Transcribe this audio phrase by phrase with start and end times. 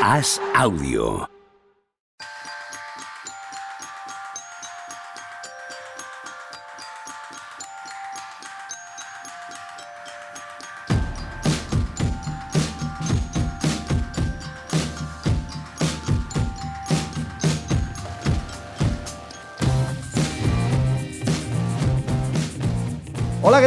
[0.00, 1.39] Haz audio.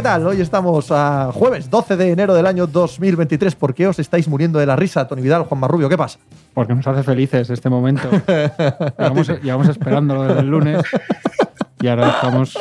[0.04, 0.28] Tal?
[0.28, 3.56] Hoy estamos a jueves 12 de enero del año 2023.
[3.56, 5.88] ¿Por qué os estáis muriendo de la risa, Tony Vidal, Juan Marrubio?
[5.88, 6.20] ¿Qué pasa?
[6.54, 8.10] Porque nos hace felices este momento.
[9.00, 10.84] llevamos, llevamos esperándolo desde el lunes
[11.80, 12.58] y ahora estamos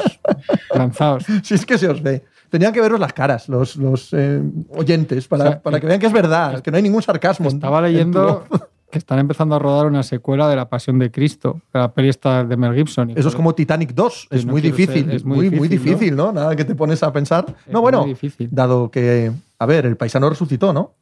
[0.72, 1.24] lanzados.
[1.42, 2.22] Si es que se os ve.
[2.48, 4.40] Tenían que veros las caras, los, los eh,
[4.76, 7.48] oyentes, para, O sea, para que vean que es verdad, que no hay ningún sarcasmo.
[7.48, 8.46] Estaba leyendo.
[8.92, 12.44] Que están empezando a rodar una secuela de La Pasión de Cristo, la peli esta
[12.44, 13.10] de Mel Gibson.
[13.10, 14.28] y Eso es como Titanic 2.
[14.30, 15.06] Es no muy difícil.
[15.06, 16.30] ser- es muy muy, muy difícil, ¿no?
[16.32, 17.46] Nada que te pones a pensar.
[17.66, 18.48] Es no, bueno, difícil.
[18.52, 20.92] dado que, a ver, el paisano resucitó, ¿no?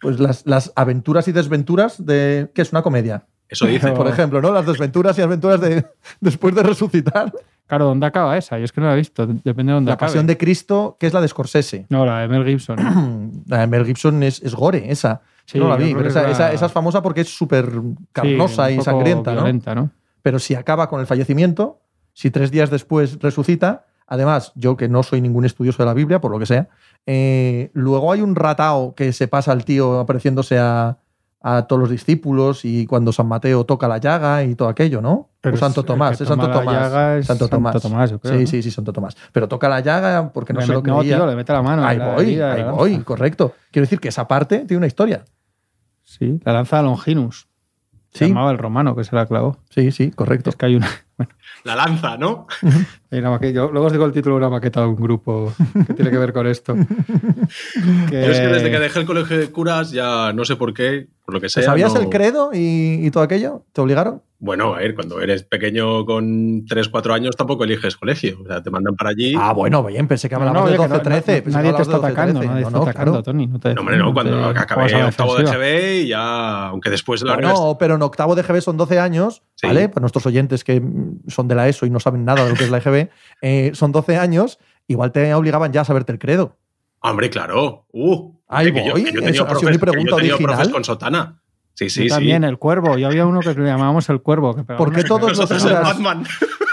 [0.00, 2.48] Pues las, las aventuras y desventuras de.
[2.54, 3.24] ¿Qué es una comedia?
[3.48, 3.92] Eso dice.
[3.92, 4.52] Por ejemplo, ¿no?
[4.52, 5.84] Las desventuras y aventuras de
[6.20, 7.32] después de resucitar.
[7.66, 8.58] Claro, ¿dónde acaba esa?
[8.58, 9.26] Yo es que no la he visto.
[9.26, 10.10] Depende de dónde La acabe.
[10.10, 11.86] pasión de Cristo, que es la de Scorsese.
[11.88, 13.42] No, la de Mel Gibson.
[13.48, 15.22] La de Mel Gibson es, es gore, esa.
[15.46, 17.70] Sí, no la vi, pero esa, es la- esa- esa es famosa porque es súper
[18.12, 19.36] carnosa Sí, y sangrienta, ¿no?
[19.42, 19.90] violenta, ¿no?
[20.22, 21.80] Pero si acaba con el fallecimiento,
[22.12, 26.20] si tres días después resucita, además, yo que no soy ningún estudioso de la Biblia,
[26.20, 26.68] por lo que sea,
[27.06, 30.98] eh, luego hay un ratao que se pasa al tío apareciéndose a,
[31.42, 35.28] a todos los discípulos y cuando San Mateo toca la llaga y todo aquello, ¿no?
[35.40, 37.20] Pero o Santo Tomás, es Santo Tomás.
[37.20, 37.72] es Santo Tomás.
[37.74, 38.46] Santo Tomás, yo creo, Sí, ¿no?
[38.48, 39.16] sí, sí, Santo Tomás.
[39.30, 41.16] Pero toca la llaga porque no Le se lo met- no, creía.
[41.18, 41.84] tío, le mete la mano.
[41.86, 43.54] ahí la voy, herida, ahí voy, correcto.
[43.70, 45.24] Quiero decir que esa parte tiene una historia.
[46.18, 47.48] Sí, la lanza a Longinus.
[48.12, 48.28] Se Sí.
[48.30, 49.58] llamaba el romano que se la clavó.
[49.70, 50.50] Sí, sí, correcto.
[50.50, 50.88] Es que hay una.
[51.18, 51.32] Bueno,
[51.64, 52.46] La lanza, ¿no?
[53.10, 55.52] hay una maqueta- yo luego os digo el título de una maqueta de un grupo
[55.86, 56.74] que tiene que ver con esto.
[58.10, 60.72] Que- Yo es que desde que dejé el colegio de curas ya no sé por
[60.74, 61.62] qué, por lo que sea.
[61.62, 63.62] ¿Sabías no- el credo y, y todo aquello?
[63.72, 64.22] ¿Te obligaron?
[64.38, 68.36] Bueno, a ver, cuando eres pequeño con 3, 4 años tampoco eliges colegio.
[68.44, 69.34] O sea, te mandan para allí.
[69.38, 71.16] Ah, bueno, bien, pensé que No, hablabas no, de oye, que 12, no- 13.
[71.18, 72.48] no- pensé que nadie te está de 12, atacando, 13.
[72.48, 73.22] nadie No, está no, atacando, claro.
[73.22, 73.46] Tony.
[73.46, 75.44] No, te, no, hombre, no, cuando te acabé la octavo de.
[75.44, 77.34] GB y ya, aunque después de la.
[77.36, 79.66] Bueno, pero en octavo de GB son 12 años, Sí.
[79.68, 79.88] ¿vale?
[79.88, 80.82] Para nuestros oyentes que
[81.36, 83.10] son de la ESO y no saben nada de lo que es la EGB,
[83.42, 84.58] eh, son 12 años,
[84.88, 86.56] igual te obligaban ya a saberte el credo.
[87.00, 87.86] Hombre, claro.
[87.92, 90.70] Uh, Ahí que yo, voy, que yo eso tenía ha sido que yo pregunta original.
[90.70, 91.42] con sotana.
[91.76, 92.08] Sí, sí, Yo sí.
[92.14, 92.96] también, el cuervo.
[92.96, 94.54] Yo había uno que le llamábamos el cuervo.
[94.56, 96.24] Que pegaba ¿Por qué unas- todos los Nosotros el curas- Batman.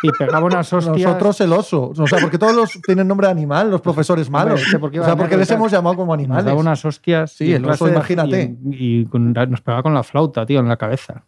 [0.01, 0.97] Y pegaba unas hostias.
[0.97, 1.91] Nosotros el oso.
[1.97, 4.51] O sea, porque todos los tienen nombre de animal, los profesores malos.
[4.53, 6.45] Hombre, es que ¿por qué o sea, porque les hemos llamado como Nos animales.
[6.45, 7.31] daba unas hostias.
[7.31, 8.55] Sí, el oso, imagínate.
[8.71, 11.23] Y, y con- nos pegaba con la flauta, tío, en la cabeza.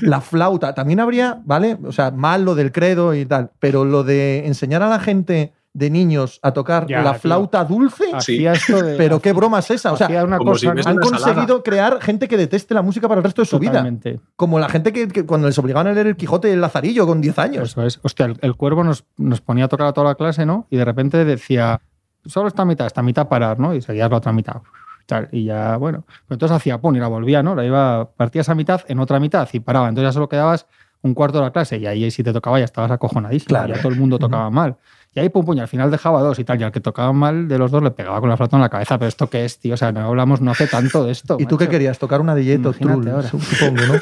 [0.00, 0.74] La flauta.
[0.74, 1.78] También habría, ¿vale?
[1.84, 5.52] O sea, mal lo del credo y tal, pero lo de enseñar a la gente
[5.72, 7.20] de niños a tocar Ya, la tío.
[7.20, 8.04] flauta dulce.
[8.12, 8.96] Hacía esto de.
[8.96, 9.92] Pero qué broma es esa.
[9.92, 10.72] O sea, una si cosa.
[10.72, 13.72] hubiese han conseguido crear gente que deteste la música para el resto de su vida.
[13.72, 14.20] Totalmente.
[14.36, 17.06] Como la gente que, que cuando les obligaban a leer el Quijote y el Lazarillo
[17.06, 17.70] con 10 años.
[17.70, 18.00] Eso es.
[18.02, 20.66] Hostia, el, el cuervo nos, nos ponía a tocar a toda la clase, ¿no?
[20.70, 21.80] Y de repente decía,
[22.26, 23.74] solo esta mitad, esta mitad parar, ¿no?
[23.74, 24.56] Y seguías la otra mitad.
[25.32, 26.04] Y ya, bueno.
[26.06, 27.54] Pero entonces hacía pum y la volvía, ¿no?
[27.56, 29.88] La iba, partía esa mitad en otra mitad y paraba.
[29.88, 30.66] Entonces ya solo quedabas
[31.02, 33.48] un cuarto de la clase y ahí si te tocaba ya estabas acojonadísimo.
[33.48, 33.74] Claro.
[33.74, 34.76] Ya todo el mundo tocaba mal.
[35.12, 36.60] Y ahí pum pum, y al final dejaba dos y tal.
[36.60, 38.68] Y al que tocaba mal de los dos le pegaba con la flauta en la
[38.68, 38.96] cabeza.
[38.98, 39.74] Pero esto qué es, tío.
[39.74, 41.36] O sea, no hablamos no hace tanto de esto.
[41.40, 41.98] ¿Y tú qué querías?
[41.98, 43.28] ¿Tocar una Trull, ahora.
[43.28, 43.94] supongo, ¿no?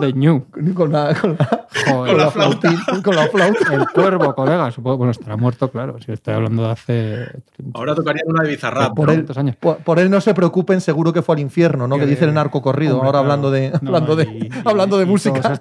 [0.00, 0.44] De New.
[0.74, 2.12] con la, con la, Joder.
[2.12, 3.74] con la flautín- con la flauta.
[3.74, 4.96] El cuervo, colega, supongo.
[4.98, 5.96] Bueno, estará muerto, claro.
[6.04, 7.26] Si estoy hablando de hace.
[7.74, 8.92] Ahora tocarían una de Bizarrap.
[8.94, 9.12] Por ¿no?
[9.12, 9.54] él, ¿Cuántos años?
[9.56, 11.94] por, por él no se preocupen, seguro que fue al infierno, ¿no?
[11.94, 13.32] Que Que- dice el narco corrido, Hombre, ahora claro.
[13.32, 15.60] hablando de, No, hablando de, y- y- hablando de y música.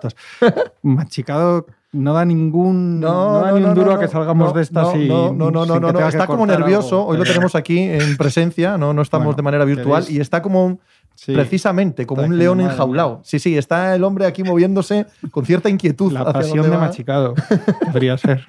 [0.81, 4.61] Machicado no da ningún, no, da ni un duro no, a que salgamos no, de
[4.61, 6.99] estas no, no, no, no, sin no, está como nervioso.
[6.99, 7.11] algo.
[7.11, 10.41] Hoy lo tenemos aquí en presencia, no, no estamos Bueno, de manera virtual y está
[10.41, 10.79] como
[11.15, 11.31] Sí.
[11.33, 13.21] precisamente como un león enjaulado.
[13.23, 16.11] Sí, sí, está el hombre aquí moviéndose con cierta inquietud.
[16.11, 16.79] La hacia pasión de va.
[16.79, 17.35] Machicado.
[17.91, 18.47] Podría ser.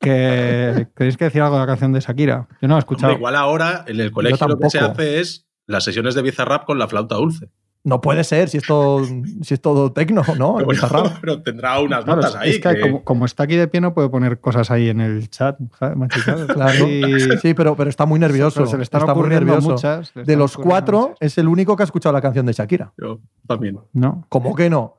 [0.00, 2.48] que, ¿Queréis que decir algo de la canción de Shakira?
[2.60, 3.12] Yo no la he escuchado.
[3.12, 6.64] Hombre, igual ahora en el colegio lo que se hace es las sesiones de Bizarrap
[6.64, 7.50] con la flauta dulce.
[7.86, 10.56] No puede ser si es todo, si es todo tecno, ¿no?
[10.56, 10.68] Pero,
[11.20, 12.50] pero tendrá unas Claro, notas ahí.
[12.50, 15.00] es que, que- Como, como está aquí de pie, no puede poner cosas ahí en
[15.00, 15.56] el chat.
[15.94, 16.46] Machicado.
[16.54, 16.88] Claro.
[16.88, 18.56] Y- Sí, pero, pero está muy nervioso.
[18.56, 19.70] Pero se le está muy nervioso.
[19.70, 21.16] muchas, De los cuatro, muchas.
[21.20, 22.92] es el único que ha escuchado la canción de Shakira.
[22.98, 23.78] Yo también.
[23.92, 24.26] No.
[24.28, 24.96] ¿Cómo que no?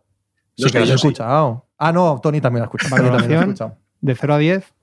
[0.56, 1.08] Yo Sí sí, que la he yo sí.
[1.08, 1.66] escuchado.
[1.78, 2.90] Ah, no, Tony también la ha escuchado.
[2.96, 3.78] También la Valoración escuchado.
[4.00, 4.74] de 0 a 10.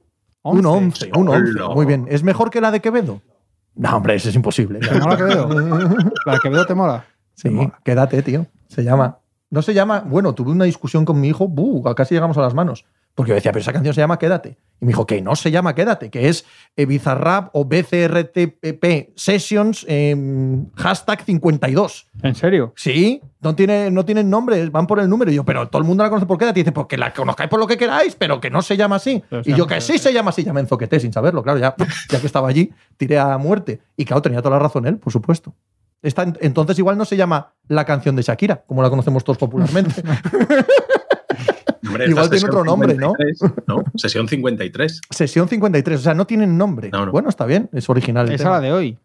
[0.42, 1.52] Un 11, un 11.
[1.62, 1.74] Hola.
[1.74, 2.06] Muy bien.
[2.10, 3.22] ¿Es mejor que la de Quevedo?
[3.76, 4.78] No, hombre, eso es imposible.
[4.78, 5.48] ¿Te mola Quevedo?
[6.26, 7.04] ¿La de Quevedo te mola?
[7.34, 7.50] Sí,
[7.84, 8.46] quédate, tío.
[8.68, 9.18] Se llama.
[9.50, 10.00] No se llama.
[10.00, 12.84] Bueno, tuve una discusión con mi hijo, buh, casi llegamos a las manos.
[13.14, 14.56] Porque yo decía, pero esa canción se llama Quédate.
[14.80, 16.44] Y me dijo que no se llama Quédate, que es
[16.76, 22.08] eh, Bizarrap o BCRTP Sessions em, hashtag 52.
[22.24, 22.72] ¿En serio?
[22.74, 25.30] Sí, no, tiene, no tienen nombre, van por el número.
[25.30, 26.58] Y yo, pero todo el mundo la conoce por Quédate.
[26.58, 28.96] Y dice, pues que la conozcáis por lo que queráis, pero que no se llama
[28.96, 29.22] así.
[29.30, 31.76] Pero y yo, que sí se llama así, ya me enzoqueté sin saberlo, claro, ya,
[32.10, 33.80] ya que estaba allí, tiré a muerte.
[33.96, 35.54] Y claro, tenía toda la razón él, por supuesto.
[36.04, 40.02] Esta, entonces igual no se llama la canción de Shakira, como la conocemos todos popularmente.
[41.86, 43.14] Hombre, Igual tiene otro nombre, ¿no?
[43.16, 43.84] 53, ¿no?
[43.94, 45.00] Sesión 53.
[45.10, 46.90] Sesión 53, o sea, no tienen nombre.
[46.90, 47.12] No, no.
[47.12, 48.30] Bueno, está bien, es original.
[48.30, 48.98] Esa la de hoy.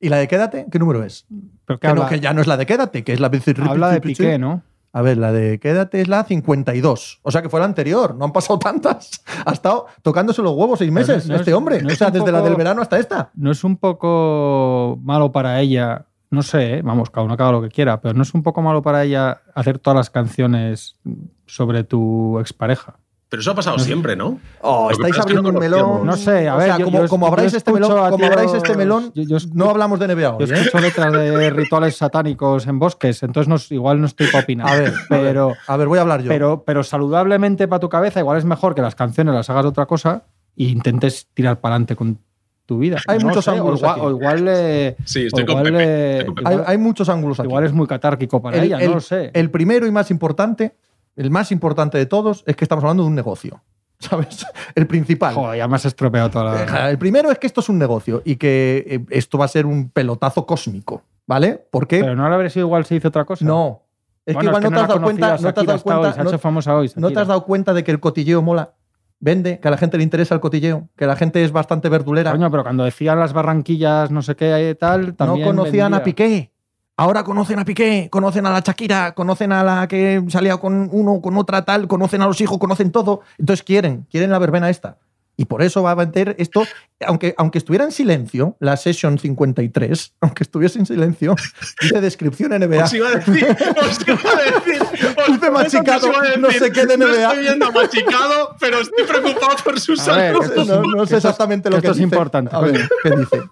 [0.00, 0.66] ¿Y la de Quédate?
[0.70, 1.26] ¿Qué número es?
[1.66, 3.30] Pero que Que, no, habla, que ya no es la de Quédate, que es la
[3.68, 4.62] habla de Piqué, ¿no?
[4.96, 7.20] A ver, la de Quédate es la 52.
[7.22, 8.14] O sea que fue la anterior.
[8.14, 9.10] No han pasado tantas.
[9.44, 11.82] Ha estado tocándose los huevos seis no- meses es- este hombre.
[11.82, 13.30] no o sea, desde la del verano hasta esta.
[13.34, 16.82] No es un poco malo para ella, no sé, ¿eh?
[16.82, 19.04] vamos, cada uno que haga lo que quiera, pero no es un poco malo para
[19.04, 20.96] ella hacer todas las canciones
[21.44, 22.96] sobre tu expareja.
[23.28, 24.38] Pero eso ha pasado siempre, ¿no?
[24.60, 26.06] Oh, estáis pasa es que no abriendo un melón.
[26.06, 28.24] No sé, a O ver, sea, yo- como, yo- como yo abráis este melón, como
[28.24, 30.44] abráis este melón, yo- yo no hablamos de NBA Yo hoy.
[30.44, 30.54] ¿eh?
[30.54, 34.68] escucho letras de rituales satánicos en bosques, entonces no, igual no estoy para opinar.
[34.68, 36.28] A ver, pero, A ver, voy a hablar yo.
[36.28, 39.68] pero, pero saludablemente para tu cabeza, igual es mejor que las canciones las hagas de
[39.70, 40.22] otra cosa
[40.56, 42.18] e intentes tirar para adelante con
[42.64, 42.98] tu vida.
[43.08, 44.00] Hay No muchos sé, o ángulos igual, aquí.
[44.06, 46.48] o igual, eh, Sí, estoy o con igual, Pepe, eh, estoy con Pepe.
[46.48, 47.48] hay, igual- hay muchos ángulos aquí.
[47.48, 49.30] igual es muy catárquico para el, ella, el- no lo sé.
[49.34, 50.74] el primero y más importante,
[51.16, 53.62] el más importante de todos, es que estamos hablando de un negocio.
[53.98, 54.46] ¿Sabes?
[54.74, 55.34] El principal.
[55.34, 56.90] Joder, ya me has estropeado toda Eh, la.
[56.90, 59.64] El primero es que esto es un negocio y que eh, esto va a ser
[59.66, 61.02] un pelotazo cósmico.
[61.26, 61.66] ¿Vale?
[61.70, 63.44] Porque Pero no habría sido igual si hizo otra cosa.
[63.44, 63.82] no.
[64.26, 66.28] Es Bueno, que igual no te has dado cuenta, no te has dado cuenta, no-
[66.30, 66.90] hecho famosa hoy.
[66.96, 68.72] ¿No te has dado cuenta de que el cotilleo mola?
[69.20, 72.32] Vende, que a la gente le interesa el cotilleo, que la gente es bastante verdulera.
[72.32, 75.46] Coño, pero cuando decían las barranquillas, no sé qué y tal, no también.
[75.46, 76.02] conocían a.
[76.02, 76.50] Piqué.
[76.98, 81.20] Ahora conocen a Piqué, conocen a la Shakira, conocen a la que salía con uno,
[81.20, 83.20] con otra tal, conocen a los hijos, conocen todo.
[83.38, 84.96] Entonces quieren, quieren la verbena esta.
[85.38, 86.62] Y por eso va a vender esto,
[87.06, 91.36] aunque, aunque estuviera en silencio, la Session 53, aunque estuviese en silencio,
[91.82, 92.84] dice descripción NBA.
[92.84, 94.82] Os iba a decir, os iba a decir.
[95.18, 97.22] os Dice que machicado, os iba a decir, no sé qué de No NBA.
[97.28, 100.44] estoy viendo a machicado, pero estoy preocupado por su A ver, salud.
[100.46, 102.04] esto es- no, no que sé es- exactamente lo que que esto es dice.
[102.04, 102.88] importante, A ver.
[103.02, 103.42] ¿qué dice?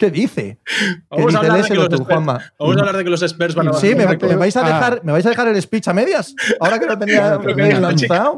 [0.00, 0.58] ¿Qué dice?
[0.64, 1.50] ¿Qué Vamos a dice?
[1.50, 2.40] hablar de que los tú, experts- Juanma.
[2.58, 4.66] Vamos a hablar de que los experts van a Sí, me, vais a Ah.
[4.66, 6.34] dejar, ¿me vais a dejar el speech a medias?
[6.58, 8.36] Ahora que lo tenía que lanzado.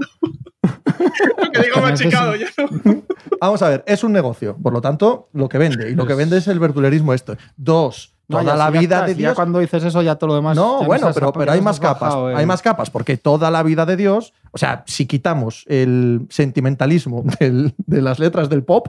[1.53, 3.03] que digo machicado, ya no.
[3.41, 5.91] Vamos a ver, es un negocio, por lo tanto, lo que vende.
[5.91, 7.37] Y lo que vende es el verdulerismo esto.
[7.57, 9.37] Dos, toda la vida de si ya Dios.
[9.37, 10.57] cuando dices eso, ya todo lo demás.
[10.57, 12.01] No, bueno, pero, pero hay más capas.
[12.11, 15.65] bajado el- Hay más capas, porque toda la vida de Dios, o sea, si quitamos
[15.69, 18.89] el sentimentalismo del- de las letras del pop,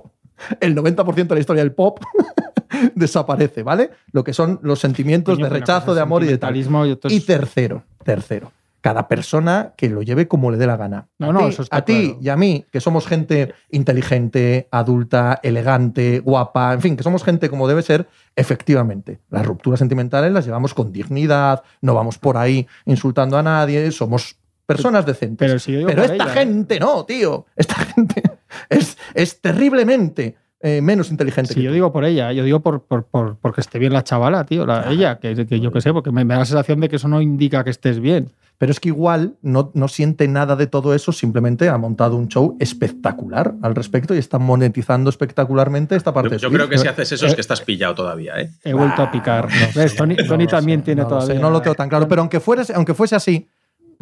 [0.60, 2.00] el 90% de la historia del pop
[2.96, 3.92] desaparece, ¿vale?
[4.12, 6.56] Lo que son los sentimientos Coño, de rechazo, de amor y de tal.
[6.56, 8.52] y tercero, tercero,
[8.82, 11.08] cada persona que lo lleve como le dé la gana.
[11.20, 12.20] No, a no, eso está a ti claro.
[12.22, 17.50] y a mí, que somos gente inteligente, adulta, elegante, guapa, en fin, que somos gente
[17.50, 22.68] como debe ser, efectivamente, las rupturas sentimentales las llevamos con dignidad, no vamos por ahí
[22.86, 25.48] insultando a nadie, somos personas decentes.
[25.48, 26.46] Pero si yo digo Pero por esta ella, ¿eh?
[26.46, 27.46] gente no, tío.
[27.56, 28.24] Esta gente
[28.70, 31.50] es, es terriblemente eh, menos inteligente.
[31.54, 31.74] Si que yo tú.
[31.74, 34.90] digo por ella, yo digo por, por, por- porque esté bien la chavala, tío, la,
[34.90, 37.08] ella, que, que yo qué sé, porque me, me da la sensación de que eso
[37.10, 38.32] no indica que estés bien.
[38.60, 42.30] Pero es que igual no, no siente nada de todo eso, simplemente ha montado un
[42.30, 46.78] show espectacular al respecto y está monetizando espectacularmente esta parte Yo, de yo creo que
[46.78, 48.52] si haces eso es que estás pillado todavía, ¿eh?
[48.64, 49.50] He vuelto a picar.
[49.76, 49.96] ¿Ves?
[49.96, 51.42] Tony, No Tony también sé, tiene no lo sé, todavía.
[51.42, 53.50] no lo tengo tan claro, pero aunque, fuese, aunque fuese así,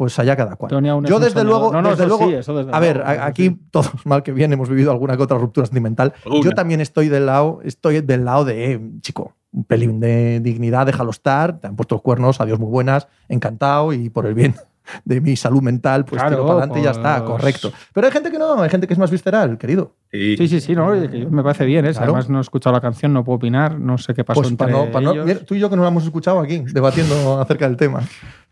[0.02, 0.68] pues allá cada cual.
[0.68, 2.80] Tony aún es Yo desde luego, No, no, desde eso luego sí, eso desde a
[2.80, 3.60] ver, luego, aquí sí.
[3.70, 6.12] todos mal que bien hemos vivido alguna que otra ruptura sentimental.
[6.26, 6.40] Una.
[6.40, 10.86] Yo también estoy del lado, estoy del lado de, eh, chico, un pelín de dignidad,
[10.86, 14.56] déjalo estar, te han puesto los cuernos, adiós muy buenas, encantado y por el bien
[15.04, 17.72] de mi salud mental, pues Claro, tiro para adelante y ya está, pues- correcto.
[17.92, 19.94] Pero hay gente que no, hay gente que es más visceral, querido.
[20.10, 20.88] Sí, sí, sí, no,
[21.30, 21.86] me parece bien.
[21.86, 21.92] ¿eh?
[21.92, 22.04] Claro.
[22.12, 24.66] Además, no he escuchado la canción, no puedo opinar, no sé qué pasó Pues entre
[24.72, 25.26] para no, para no- ellos.
[25.26, 28.02] mira, tú y yo que no lo hemos escuchado aquí, debatiendo acerca del tema.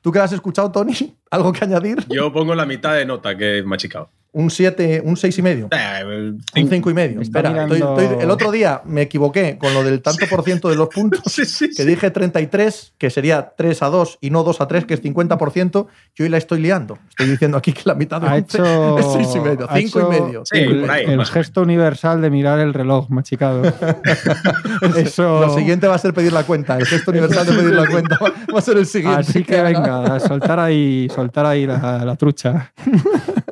[0.00, 0.92] ¿Tú que lo has escuchado, Tony?
[1.30, 2.06] ¿Algo que añadir?
[2.08, 4.08] Yo pongo la mitad de nota que machicado.
[4.32, 5.68] Un 7, un 6 y medio.
[5.72, 6.68] Eh, Un cinco.
[6.70, 7.20] 5 y medio.
[7.20, 10.68] Espera, estoy- mirando- estoy- el otro día me equivoqué con lo del tanto por ciento
[10.68, 11.20] de los puntos.
[11.26, 11.84] Sí, sí, que sí.
[11.84, 15.88] dije 33, que sería 3 a 2 y no 2 a 3, que es 50%,
[16.16, 16.98] y hoy la estoy liando.
[17.08, 18.98] Estoy diciendo aquí que la mitad de Ha 11 hecho.
[18.98, 20.42] es 6 y medio, ha 5 hecho y medio.
[20.44, 21.20] Sí, cinco y el, ahí, medio.
[21.20, 23.62] el gesto universal de mirar el reloj, machicado.
[24.96, 25.40] Eso.
[25.40, 26.76] Lo siguiente va a ser pedir la cuenta.
[26.78, 29.20] El gesto universal de pedir la cuenta va a ser el siguiente.
[29.20, 32.72] Así que venga, a soltar ahí, soltar ahí la, la trucha.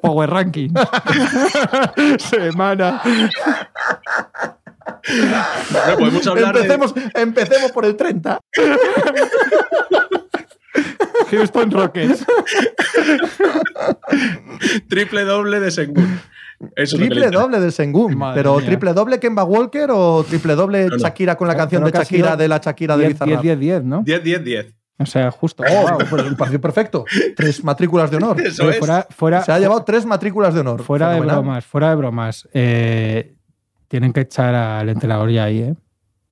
[0.00, 0.70] Power Ranking.
[2.18, 3.00] Semana.
[5.70, 8.38] Bueno, podemos hablar de- Empecemos, empecemos por el 30.
[11.30, 12.24] Houston Rockets.
[14.88, 16.20] Triple doble de Sengun.
[16.74, 17.40] Eso es Triple interesa.
[17.42, 18.16] doble de Sengun.
[18.16, 18.66] Madre pero mía.
[18.66, 20.98] triple doble Kemba Walker o triple doble No, no.
[20.98, 23.42] Shakira con la Creo- canción de Shakira de la Shakira de 10, Bizarrap.
[23.42, 24.02] 10, 10, ¿no?
[24.04, 24.66] 10, 10, 10.
[25.00, 25.62] O sea, justo.
[25.68, 25.98] Oh, Wow.
[26.10, 27.04] pues pareció perfecto.
[27.36, 28.40] Tres matrículas de honor.
[28.40, 28.78] Eso es.
[28.78, 30.82] fuera, fuera, Se ha llevado tres matrículas de honor.
[30.82, 32.48] fuera de bromas, fuera de bromas.
[32.52, 33.34] eh,
[33.86, 35.74] tienen que echar al entrenador ya ahí, ¿eh?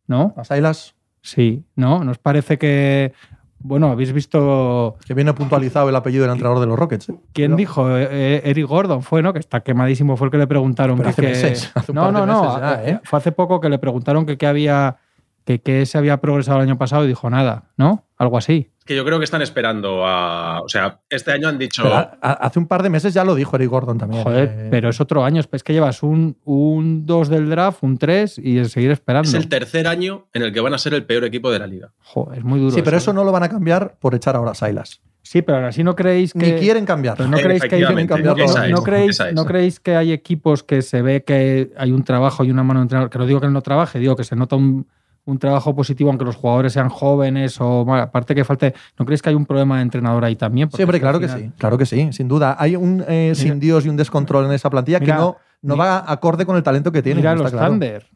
[0.09, 0.35] ¿No?
[0.37, 2.05] A Silas, Sí, ¿no?
[2.05, 3.13] ¿Nos parece que.
[3.59, 4.97] Bueno, habéis visto.
[5.07, 7.09] que viene puntualizado el apellido del entrenador de los Rockets.
[7.09, 7.15] ¿eh?
[7.33, 7.89] ¿Quién dijo?
[7.97, 9.33] Eh, eh, Eric Gordon fue, ¿no?
[9.33, 10.97] Que está quemadísimo, fue el que le preguntaron.
[10.99, 12.59] Pero que- hace que- meses, hace no, no, no.
[12.61, 13.01] meses ¿eh?
[13.03, 14.97] Fue hace poco que le preguntaron que qué había.
[15.45, 18.05] Que, qué se había progresado el año pasado y dijo nada, ¿no?
[18.19, 18.71] Algo así.
[18.79, 20.63] Es que yo creo que están esperando a.
[20.63, 21.83] O sea, este año han dicho.
[21.83, 24.23] Pero a- a- hace un par de meses ya lo dijo Eric Gordon también.
[24.23, 25.43] Joder, eh, pero es otro año.
[25.53, 29.29] Es que llevas un, un 2 del draft, un 3 y el seguir esperando.
[29.29, 31.67] Es el tercer año en el que van a ser el peor equipo de la
[31.67, 31.93] liga.
[32.05, 32.71] Joder, es muy duro.
[32.75, 35.03] Sí, pero eso no lo van a cambiar por echar ahora a Silas.
[35.23, 36.53] Sí, pero aún así no creéis que.
[36.55, 37.19] Ni quieren cambiarlo.
[37.25, 39.35] Pero no creéis que Efectivamente, cambiarlo no- ahora no creéis, es.
[39.35, 42.79] no creéis que hay equipos que se ve que hay un trabajo y una mano
[42.81, 43.11] de entrenador.
[43.11, 44.87] Que no digo que él no trabaje, digo que se nota un,
[45.27, 48.75] un trabajo positivo, aunque los jugadores sean jóvenes o bueno, aparte que falte.
[48.99, 50.69] ¿No creéis que hay un problema de entrenador ahí también?
[50.69, 52.57] Porque Siempre, claro que sí, claro que sí, sin duda.
[52.59, 55.77] Hay un eh, sin Dios y un descontrol en esa plantilla Mira, que no, no
[55.77, 57.21] va acorde con el talento que tiene.
[57.21, 57.69] Mira está los claro.
[57.69, 58.07] Thunder.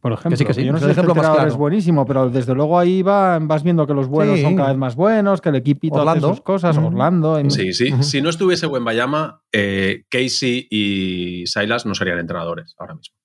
[0.00, 1.36] Por ejemplo, sí, que sí, yo no es sé el si el ejemplo más entrenador
[1.40, 1.50] claro.
[1.50, 4.42] es buenísimo, pero desde luego ahí va, vas viendo que los vuelos Sí.
[4.42, 6.28] son cada vez más buenos, que el equipito Orlando.
[6.28, 6.78] hace sus cosas.
[6.78, 7.36] Orlando.
[7.36, 7.92] en- Sí, sí.
[8.04, 13.16] Si no estuviese Wembayama, eh, Casey y Silas no serían entrenadores ahora mismo.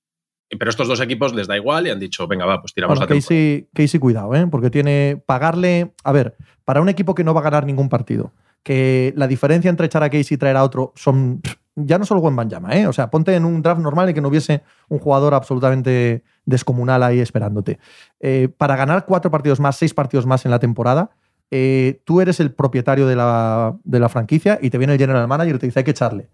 [0.58, 3.08] Pero estos dos equipos les da igual y han dicho, venga, va, pues tiramos Bueno,
[3.08, 3.22] temporada.
[3.22, 4.48] Casey, Casey, cuidado, ¿eh?
[4.48, 5.94] porque tiene pagarle.
[6.04, 8.32] A ver, para un equipo que no va a ganar ningún partido,
[8.64, 11.42] que la diferencia entre echar a Casey y traer a otro son.
[11.76, 12.86] Ya no solo buen Banyama, ¿eh?
[12.86, 17.02] O sea, ponte en un draft normal y que no hubiese un jugador absolutamente descomunal
[17.02, 17.80] ahí esperándote.
[18.20, 21.10] Eh, para ganar cuatro partidos más, seis partidos más en la temporada,
[21.50, 25.28] eh, tú eres el propietario de la, de la franquicia y te viene el general
[25.28, 26.30] manager y te dice hay que echarle.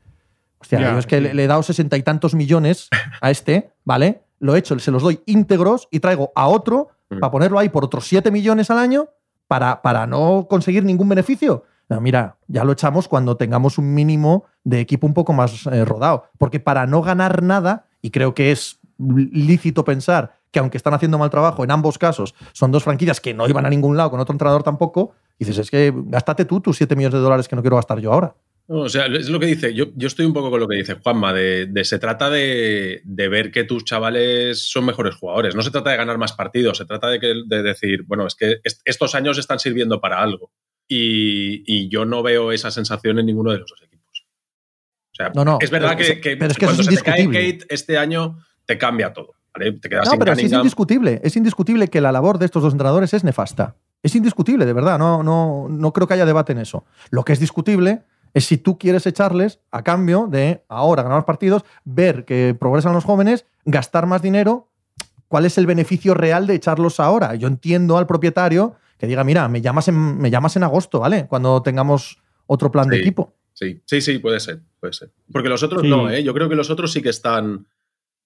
[0.60, 1.24] Hostia, Ya, yo es que sí.
[1.24, 2.89] le, le he dado sesenta y tantos millones
[3.22, 4.24] a este, ¿vale?
[4.39, 7.20] Lo he hecho, se los doy íntegros y traigo a otro Mm.
[7.22, 9.08] para ponerlo ahí por otros 7 millones al año
[9.48, 11.63] para, para no conseguir ningún beneficio.
[11.89, 15.84] No, mira, ya lo echamos cuando tengamos un mínimo de equipo un poco más eh,
[15.86, 16.25] rodado.
[16.38, 21.18] Porque para no ganar nada, y creo que es lícito pensar que aunque están haciendo
[21.18, 24.20] mal trabajo, en ambos casos son dos franquicias que no iban a ningún lado con
[24.20, 27.63] otro entrenador tampoco, dices, es que gástate tú tus 7 millones de dólares que no
[27.63, 28.36] quiero gastar yo ahora.
[28.69, 29.73] No, o sea, es lo que dice.
[29.73, 33.01] Yo, yo estoy un poco con lo que dice Juanma, de, de se trata de,
[33.03, 35.55] de ver que tus chavales son mejores jugadores.
[35.55, 38.35] No se trata de ganar más partidos, se trata de, que, de decir, bueno, es
[38.35, 40.51] que est- estos años están sirviendo para algo.
[40.88, 44.25] Y, y yo no veo esa sensación en ninguno de los dos equipos.
[45.11, 46.95] O sea, No, no, es verdad pero- que, que pero es que cuando eso se
[46.97, 47.25] es te cae.
[47.25, 49.33] Kate este año, te cambia todo.
[49.53, 49.71] ¿vale?
[49.73, 51.21] Te quedas No, sin pero sí es indiscutible.
[51.23, 53.75] Es indiscutible que la labor de estos dos entrenadores es nefasta.
[54.03, 54.97] Es indiscutible, de verdad.
[54.99, 56.85] No, no, no creo que haya debate en eso.
[57.09, 61.25] Lo que es discutible es si tú quieres echarles a cambio de ahora ganar los
[61.25, 64.67] partidos, ver que progresan los jóvenes, gastar más dinero.
[65.27, 67.36] ¿Cuál es el beneficio real de echarlos ahora?
[67.36, 71.27] Yo entiendo al propietario que diga, mira, me llamas en, me llamas en agosto, ¿vale?
[71.27, 72.17] Cuando tengamos
[72.48, 73.36] otro plan de equipo.
[73.53, 75.12] Sí, sí, sí, puede ser, puede ser.
[75.31, 75.88] Porque los otros Sí.
[75.89, 76.24] no, ¿eh?
[76.24, 77.67] Yo creo que los otros sí que están,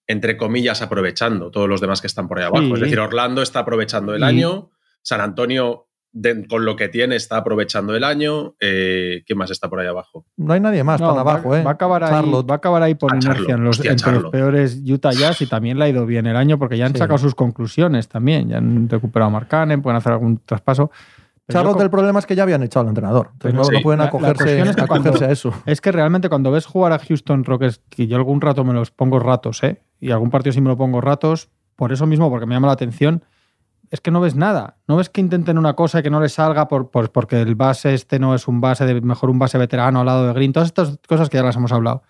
[0.07, 2.65] entre comillas, aprovechando todos los demás que están por ahí abajo.
[2.67, 2.73] Sí.
[2.73, 7.37] Es decir, Orlando está aprovechando el año, San Antonio, de- con lo que tiene, está
[7.37, 8.53] aprovechando el año.
[8.61, 10.25] Eh, ¿Quién más está por ahí abajo?
[10.37, 11.63] No hay nadie más No, tan va, abajo, ¿eh?
[11.63, 14.31] va a acabar ahí, va a acabar ahí por inercia en los, hostia, entre los
[14.31, 16.99] peores Utah Jazz y también le ha ido bien el año porque ya han Sí.
[16.99, 18.47] sacado sus conclusiones también.
[18.49, 20.91] Ya han recuperado a Mark Cannon, pueden hacer algún traspaso.
[21.45, 23.31] Pero Charlotte, yo el problema es que ya habían echado al entrenador.
[23.33, 25.53] Entonces no, pueden la- la acogerse, cuestión es que cuando- acogerse a eso.
[25.65, 28.91] Es que realmente cuando ves jugar a Houston Rockets, que yo algún rato me los
[28.91, 29.81] pongo ratos, ¿eh?
[29.99, 32.73] Y algún partido sí me lo pongo ratos, por eso mismo, porque me llama la
[32.73, 33.23] atención,
[33.91, 34.77] es que no ves nada.
[34.87, 37.55] No ves que intenten una cosa y que no les salga por, por- porque el
[37.55, 40.53] base este no es un base, de, mejor un base veterano al lado de Green,
[40.53, 42.03] todas estas cosas que ya las hemos hablado.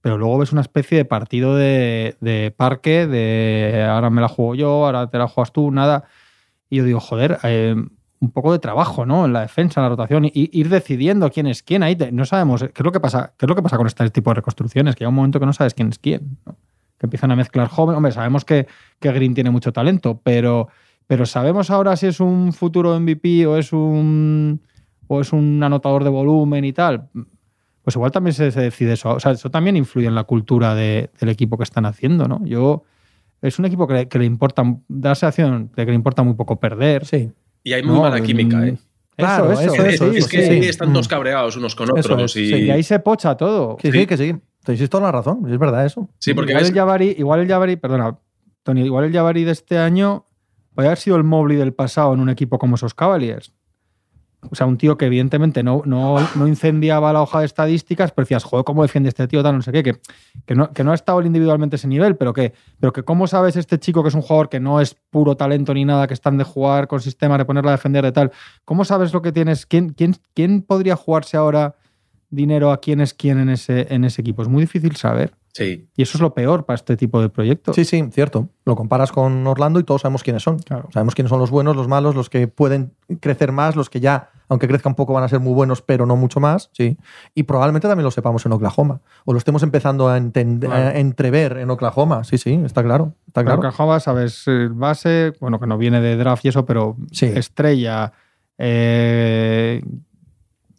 [0.00, 4.54] Pero luego ves una especie de partido de, de parque, de ahora me la juego
[4.54, 6.04] yo, ahora te la juegas tú, nada.
[6.68, 7.74] Y yo digo, joder, eh,
[8.20, 9.24] un poco de trabajo, ¿no?
[9.24, 11.82] En la defensa, en la rotación, y ir decidiendo quién es quién.
[11.82, 13.86] Ahí te- no sabemos qué es lo que pasa, qué es lo que pasa con
[13.86, 16.56] este tipo de reconstrucciones, que llega un momento que no sabes quién es quién, ¿no?
[16.98, 17.96] que empiezan a mezclar jóvenes.
[17.96, 18.66] Hombre, sabemos que,
[19.00, 20.68] que Green tiene mucho talento, pero,
[21.06, 24.60] pero sabemos ahora si es un futuro MVP o es un
[25.06, 27.08] o es un anotador de volumen y tal.
[27.82, 29.10] Pues igual también se, se decide eso.
[29.10, 32.40] O sea, eso también influye en la cultura de- del equipo que están haciendo, ¿no?
[32.46, 32.84] Yo
[33.42, 36.22] es un equipo que, le- que le importa, da la sensación de que le importa
[36.22, 37.04] muy poco perder.
[37.04, 37.30] Sí.
[37.62, 38.78] Y hay muy No, mala química, mm, ¿eh?
[39.16, 40.68] Claro, eso, eso, eso, es, eso, es eso, que sí.
[40.68, 42.34] están todos cabreados unos con otros.
[42.34, 43.76] es, y, sí, Y ahí se pocha todo.
[43.76, 44.06] Que sí, Sí.
[44.06, 44.34] que sí.
[44.64, 46.08] Tenéis toda la razón, es verdad eso.
[46.18, 48.16] sí, porque igual, ves- el Jabari, igual el Jabari, perdona,
[48.62, 50.24] Tony, igual el Jabari de este año
[50.74, 53.52] puede haber sido el Mobley del pasado en un equipo como esos Cavaliers.
[54.50, 58.24] o sea, un tío que evidentemente no, no, no incendiaba la hoja de estadísticas, pero
[58.24, 59.42] decías, joder, ¿cómo defiende este tío?
[59.42, 60.00] Tal, no sé qué, que,
[60.44, 63.56] que, no, que no ha estado individualmente ese nivel, pero que, pero que cómo sabes
[63.56, 66.36] este chico que es un jugador que no es puro talento ni nada, que están
[66.36, 68.32] de jugar con sistemas, de ponerla a defender de tal,
[68.64, 69.66] ¿cómo sabes lo que tienes?
[69.66, 71.76] ¿Quién, quién, quién podría jugarse ahora
[72.30, 74.42] dinero a quién es quién en ese, en ese equipo?
[74.42, 75.34] Es muy difícil saber.
[75.56, 75.86] Sí.
[75.96, 77.76] Y eso es lo peor para este tipo de proyectos.
[77.76, 78.48] Sí, sí, cierto.
[78.64, 80.58] Lo comparas con Orlando y todos sabemos quiénes son.
[80.58, 80.88] Claro.
[80.92, 84.30] Sabemos quiénes son los buenos, los malos, los que pueden crecer más, los que ya,
[84.48, 86.70] aunque crezcan un poco, van a ser muy buenos, pero no mucho más.
[86.72, 86.98] Sí.
[87.36, 89.00] Y probablemente también lo sepamos en Oklahoma.
[89.26, 90.88] O lo estemos empezando a, entender, Claro.
[90.88, 92.24] a entrever en Oklahoma.
[92.24, 93.14] Sí, sí, está claro.
[93.28, 93.60] Está Claro.
[93.60, 93.68] claro.
[93.74, 97.26] Oklahoma, sabes, eh, base, bueno, que no viene de draft y eso, pero Sí.
[97.26, 98.12] estrella.
[98.58, 99.82] eh,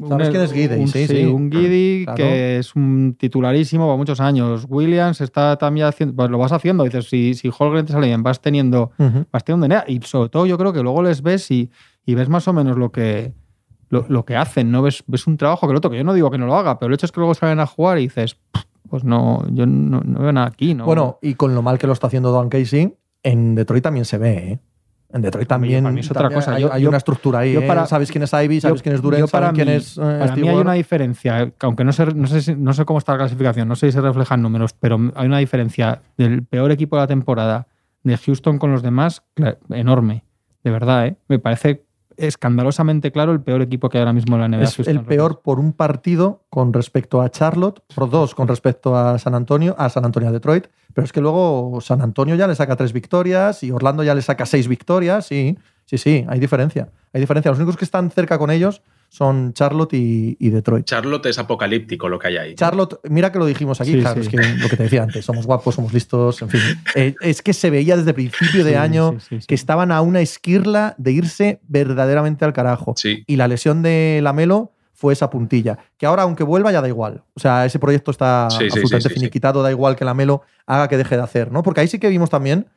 [0.07, 0.81] ¿Sabes quién es Gidey?
[0.81, 1.23] Un, Sí, sí.
[1.25, 2.17] un Gidey Claro.
[2.17, 4.65] que es un titularísimo para muchos años.
[4.67, 6.83] Williams está también haciendo, pues lo vas haciendo.
[6.83, 9.25] Dices, si, si Holgren te sale bien, vas teniendo, Ujú.
[9.31, 9.85] vas teniendo idea.
[9.87, 11.69] Y sobre todo, yo creo que luego les ves y,
[12.05, 13.33] y ves más o menos lo que,
[13.89, 14.81] lo, lo que hacen, ¿no?
[14.81, 16.77] Ves, ves un trabajo que el otro, que yo no digo que no lo haga,
[16.77, 18.37] pero el hecho es que luego salen a jugar y dices,
[18.89, 20.85] pues no, yo no, no veo nada aquí, ¿no?
[20.85, 24.17] Bueno, y con lo mal que lo está haciendo Don Casey, en Detroit también se
[24.17, 24.59] ve, ¿eh?
[25.15, 26.55] En Detroit también, para mí es otra cosa.
[26.55, 27.53] hay, Yo- hay yo- una estructura ahí.
[27.53, 27.85] yo ¿eh?
[27.87, 30.01] sabes quién es Ivy, sabes Yo- quién es Durant, para sabes quién mí- es eh,
[30.19, 32.83] Para mí hay una diferencia, eh, que aunque no sé, no, sé, si- no sé
[32.83, 36.43] cómo está la clasificación, no sé si se reflejan números, pero hay una diferencia del
[36.43, 37.67] peor equipo de la temporada
[38.03, 39.23] de Houston con los demás
[39.69, 40.25] enorme.
[40.65, 41.15] De verdad, ¿eh?
[41.29, 41.84] Me parece
[42.17, 44.63] escandalosamente claro el peor equipo que hay ahora mismo en la NBA.
[44.63, 48.95] Es Houston el peor por un partido con respecto a Charlotte, por dos con respecto
[48.95, 52.47] a San Antonio, a San Antonio a Detroit, pero es que luego San Antonio ya
[52.47, 56.39] le saca tres victorias y Orlando ya le saca seis victorias, sí, sí, sí, hay
[56.39, 57.51] diferencia, hay diferencia.
[57.51, 58.81] Los únicos que están cerca con ellos
[59.15, 60.83] son Charlotte y, y Detroit.
[60.85, 62.55] Charlotte es apocalíptico lo que hay ahí.
[62.55, 64.27] Charlotte, mira que lo dijimos aquí, Sí, claro, sí.
[64.27, 66.59] es que lo que te decía antes, somos guapos, somos listos, en fin.
[66.95, 69.47] Eh, es que se veía desde principio de Sí, año sí, sí, sí.
[69.47, 72.93] que estaban a una esquirla de irse verdaderamente al carajo.
[72.97, 73.23] Sí.
[73.25, 75.77] Y la lesión de Lamelo fue esa puntilla.
[75.97, 77.23] Que ahora, aunque vuelva, ya da igual.
[77.35, 79.13] O sea, ese proyecto está absolutamente sí, sí, sí.
[79.13, 81.63] finiquitado, da igual que Lamelo haga que deje de hacer, ¿no?
[81.63, 82.67] Porque ahí sí que vimos también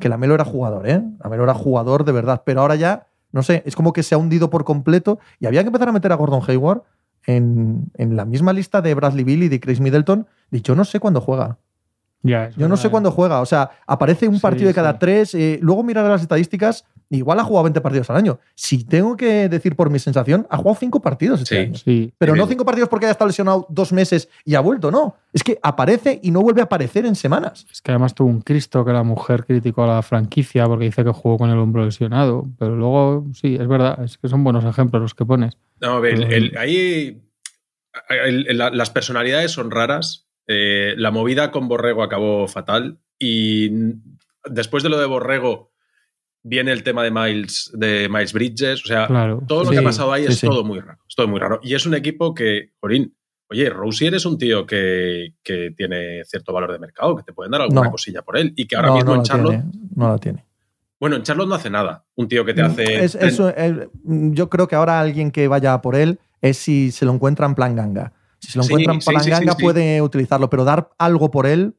[0.00, 1.02] que Lamelo era jugador, ¿eh?
[1.22, 4.18] Lamelo era jugador de verdad, pero ahora ya, no sé, es como que se ha
[4.18, 6.82] hundido por completo y había que empezar a meter a Gordon Hayward
[7.26, 10.26] en, en la misma lista de Bradley Bill y de Chris Middleton.
[10.50, 11.58] Y yo no sé cuándo juega.
[12.22, 12.90] Ya, Yo no sé ¿eh?
[12.90, 13.40] cuándo juega.
[13.42, 14.98] O sea, aparece un Sí, partido de cada sí.
[14.98, 15.34] tres.
[15.34, 16.86] eh, luego mirar las estadísticas.
[17.10, 18.38] Igual ha jugado 20 partidos al año.
[18.54, 21.60] Si tengo que decir por mi sensación, ha jugado 5 partidos este Sí.
[21.62, 21.74] año.
[21.76, 22.14] Sí.
[22.18, 22.50] Pero Sí, no sí.
[22.52, 25.16] 5 partidos porque haya estado lesionado dos meses y ha vuelto, no.
[25.32, 27.66] Es que aparece y no vuelve a aparecer en semanas.
[27.70, 31.04] Es que además tuvo un Cristo que la mujer criticó a la franquicia porque dice
[31.04, 32.46] que jugó con el hombro lesionado.
[32.58, 35.56] Pero luego, sí, es verdad, es que son buenos ejemplos los que pones.
[35.80, 37.22] No, a ver, el- ahí
[38.08, 40.26] el- el- la- las personalidades son raras.
[40.46, 42.98] Eh, la movida con Borrego acabó fatal.
[43.18, 43.70] Y
[44.50, 45.72] después de lo de Borrego
[46.44, 48.84] viene el tema de Miles, de Miles Bridges.
[48.84, 49.42] O sea, Claro.
[49.48, 50.46] todo lo que ha pasado ahí sí, es sí.
[50.46, 50.98] todo muy raro.
[51.08, 51.58] Es todo muy raro.
[51.62, 53.12] Y es un equipo que, Jorín,
[53.50, 57.50] oye, Rosier es un tío que, que tiene cierto valor de mercado, que te pueden
[57.50, 57.90] dar alguna No.
[57.90, 58.52] cosilla por él.
[58.56, 59.60] Y que ahora no, mismo no en Charlotte.
[59.62, 59.88] tiene.
[59.96, 60.44] No la tiene.
[61.00, 62.04] Bueno, en Charlotte no hace nada.
[62.14, 63.04] Un tío que te hace.
[63.04, 67.04] Es- eso, eh, yo creo que ahora alguien que vaya por él es si se
[67.04, 68.12] lo encuentra en plan ganga.
[68.38, 71.74] Si se lo encuentra en plan ganga puede utilizarlo, pero dar algo por él,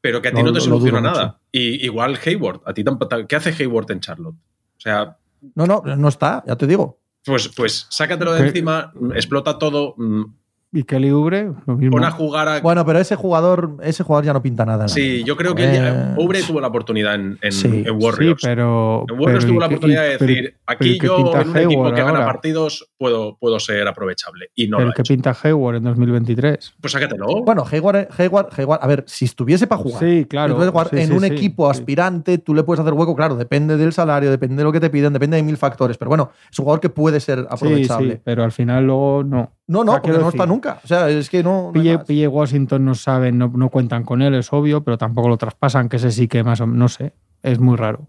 [0.00, 1.40] pero que a ti no te soluciona nada.
[1.50, 2.60] Y igual Hayward.
[2.64, 3.26] A ti tampoco.
[3.26, 4.36] ¿Qué hace Hayward en Charlotte?
[4.36, 5.16] O sea,
[5.54, 7.00] no, no, no está, ya te digo.
[7.24, 10.24] pues, pues sácatelo de encima, explota todo, mm,
[10.70, 11.92] Y Kelly Oubre, lo mismo.
[11.92, 12.60] pon a jugar a.
[12.60, 14.86] Bueno, pero ese jugador, ese jugador ya no pinta nada.
[14.86, 17.90] sí, yo creo que Eh, ya- Oubre tuvo la oportunidad en, en- Sí, en Sí,
[17.90, 18.42] Warriors.
[18.44, 19.06] pero.
[19.08, 21.16] en Warriors pero tuvo la ¿y qué- oportunidad y- de pero- decir: aquí ¿qué yo
[21.40, 22.26] en un equipo que gana ahora?
[22.26, 24.50] partidos puedo, puedo ser aprovechable.
[24.54, 25.14] Y no lo ha que hecho.
[25.14, 26.74] pinta Hayward en 2023.
[26.82, 27.26] Pues sácatelo.
[27.44, 30.54] Bueno, Hayward, Hayward, Hayward, a ver, si estuviese para jugar, Sí, claro.
[30.54, 31.78] jugar Sí, en sí, un sí, equipo sí.
[31.80, 34.90] aspirante, tú le puedes hacer hueco, claro, depende del salario, depende de lo que te
[34.90, 38.14] piden, depende de mil factores, pero bueno, es un jugador que puede ser Sí, aprovechable.
[38.16, 39.52] sí, pero al final luego no.
[39.68, 40.80] No, no, porque no está nunca.
[40.82, 41.70] O sea, es que no.
[41.74, 45.36] no PJ, Washington no saben, no, no cuentan con él, es obvio, pero tampoco lo
[45.36, 48.06] traspasan, que ese sí que más o menos, no sé, es muy raro.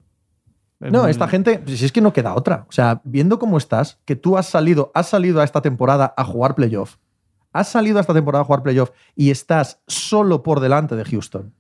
[0.79, 2.65] Es No, muy- esta gente, si es que no queda otra.
[2.69, 6.23] O sea, viendo cómo estás, que tú has salido, has salido a esta temporada a
[6.23, 6.95] jugar playoff,
[7.51, 11.53] has salido a esta temporada a jugar playoff y estás solo por delante de Houston.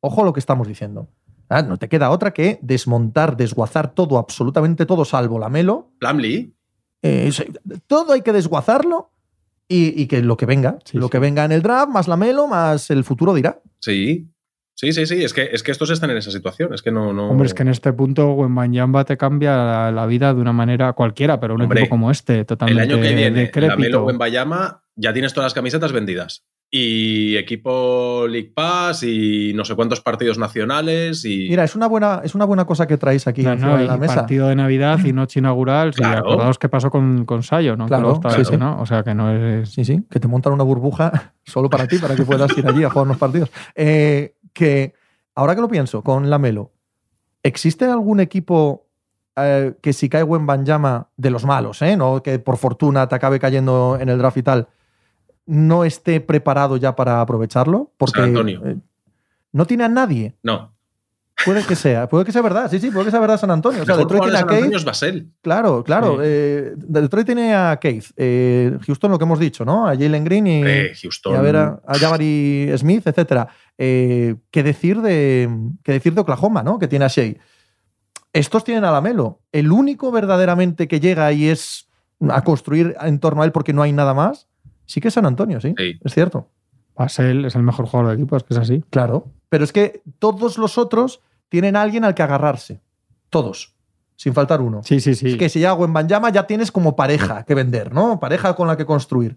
[0.00, 1.08] Ojo lo que estamos diciendo.
[1.48, 5.90] Ah, No te queda otra que desmontar, desguazar todo, absolutamente todo, salvo la Melo.
[5.98, 6.52] Plumlee,
[7.00, 7.30] Eh,
[7.86, 9.10] todo hay que desguazarlo
[9.68, 11.10] y, y que lo que venga, Sí, lo sí.
[11.12, 13.60] que venga en el draft, más la Melo, más el futuro dirá.
[13.80, 14.28] sí.
[14.80, 15.24] Sí, sí, sí.
[15.24, 16.72] Es que, es que estos están en esa situación.
[16.72, 17.12] Es que no.
[17.12, 17.30] no...
[17.30, 20.92] Hombre, es que en este punto Wembanyama te cambia la, la vida de una manera
[20.92, 23.74] cualquiera, pero un Hombre, equipo como este, el totalmente año que viene, la.
[23.76, 26.44] Melo Bayama, ya tienes todas las camisetas vendidas.
[26.70, 32.20] Y equipo League Pass y no sé cuántos partidos nacionales y Mira, es una buena,
[32.22, 34.16] es una buena cosa que traéis aquí No, no, de la mesa.
[34.16, 35.94] partido de Navidad y noche inaugural.
[35.94, 36.18] Claro.
[36.18, 37.86] acordaos qué pasó con, con Sayo, ¿no?
[37.86, 38.56] Claro, estaba sí, sí.
[38.58, 38.80] ¿no?
[38.80, 39.70] O sea que no es.
[39.70, 42.84] Sí, sí, que te montan una burbuja solo para ti, para que puedas ir allí
[42.84, 43.50] a jugar unos partidos.
[43.74, 44.92] Eh, que
[45.34, 46.72] ahora que lo pienso, con la Melo,
[47.42, 48.88] ¿existe algún equipo
[49.36, 53.14] eh, que si cae buen Banjama de los malos, eh, no que por fortuna te
[53.14, 54.68] acabe cayendo en el draft y tal,
[55.48, 57.90] no esté preparado ya para aprovecharlo?
[57.96, 58.62] Porque San Antonio.
[58.64, 58.76] eh,
[59.52, 60.34] no tiene a nadie.
[60.42, 60.76] no.
[61.44, 63.82] Puede que sea, puede que sea verdad, sí, sí, puede que sea verdad San Antonio.
[63.82, 65.28] O sea, Detroit de tiene a San Keith, Antonio es Basel.
[65.40, 66.14] Claro, claro.
[66.16, 66.22] Sí.
[66.24, 69.86] eh, Detroit tiene a Keith, eh, Houston lo que hemos dicho, ¿no?
[69.86, 71.36] A Jalen Green y, Eh, y Houston.
[71.36, 73.46] a ver a, a Jabari Smith, etcétera.
[73.76, 75.48] ¿qué, decir de,
[75.84, 76.76] ¿Qué decir de Oklahoma, ¿no?
[76.80, 77.34] Que tiene a Shea.
[78.32, 79.38] Estos tienen a Lamelo.
[79.52, 81.88] El único verdaderamente que llega y es
[82.30, 84.47] a construir en torno a él porque no hay nada más,
[84.88, 85.72] sí que es San Antonio, sí.
[85.78, 86.00] Sí.
[86.02, 86.48] Es cierto.
[86.96, 88.82] Basel es el mejor jugador del equipo, es que es así.
[88.90, 89.26] Claro.
[89.48, 92.80] Pero es que todos los otros tienen a alguien al que agarrarse.
[93.30, 93.74] Todos.
[94.16, 94.80] Sin faltar uno.
[94.82, 95.28] Sí, sí, sí.
[95.30, 98.18] Es que si ya en Banjama ya tienes como pareja que vender, ¿no?
[98.18, 99.36] Pareja con la que construir.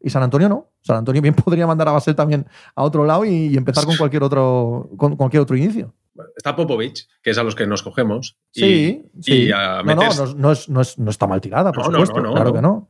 [0.00, 0.68] Y San Antonio no.
[0.80, 3.96] San Antonio bien podría mandar a Basel también a otro lado y, y empezar con
[3.96, 5.92] cualquier otro, con cualquier otro inicio.
[6.36, 8.36] Está Popovich, que es a los que nos cogemos.
[8.54, 9.32] y- Sí, sí.
[9.46, 11.84] Y a no, no, no, es- no es- no es- no está mal tirada, por
[11.86, 12.20] No, no, supuesto.
[12.22, 12.54] no, no, claro no.
[12.54, 12.88] que no.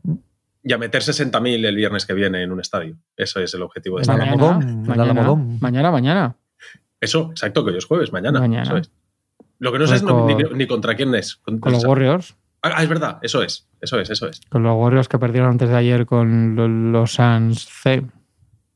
[0.62, 2.96] Y a meter 60.000 el viernes que viene en un estadio.
[3.16, 4.36] Eso es el objetivo de este la año.
[4.36, 5.58] mañana, la mañana, Alamodón.
[5.60, 6.36] mañana, mañana.
[7.00, 8.38] Eso, exacto, que hoy es jueves, mañana.
[8.40, 8.62] Mañana.
[8.62, 8.90] eso es.
[9.58, 11.36] Lo que no sé Pues es ni, con- ni contra quién es.
[11.36, 12.36] Con- Con los Warriors.
[12.62, 13.68] Ah, es verdad, eso es.
[13.80, 14.40] Eso es, eso es.
[14.48, 18.04] Con los Warriors que perdieron antes de ayer con lo- los Suns C.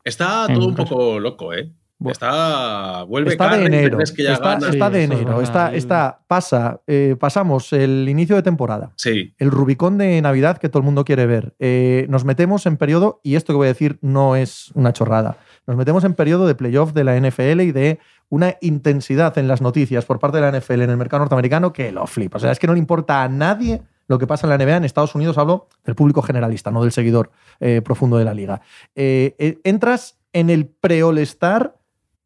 [0.03, 1.71] Está En todo un poco loco, ¿eh?
[1.99, 2.13] Bueno.
[2.13, 3.05] Está.
[3.05, 3.97] Vuelve Está de enero.
[3.99, 4.69] ves que ya Está, gana.
[4.69, 5.41] está de enero.
[5.41, 8.93] Está, está, pasa, eh, pasamos el inicio de temporada.
[8.97, 11.55] Sí, el Rubicón de Navidad que todo el mundo quiere ver.
[11.59, 15.39] Eh, nos metemos en periodo, y esto que voy a decir no es una chorrada,
[15.67, 19.63] nos metemos en periodo de playoff de la NFL y de una intensidad en las
[19.63, 22.37] noticias por parte de la NFL en el mercado norteamericano que lo flipa.
[22.37, 24.77] O sea, es que no le importa a nadie lo que pasa en la NBA.
[24.77, 27.31] En Estados Unidos hablo del público generalista, no del seguidor
[27.61, 28.61] eh, profundo de la liga.
[28.95, 31.77] Eh, eh, entras en el pre-All-Star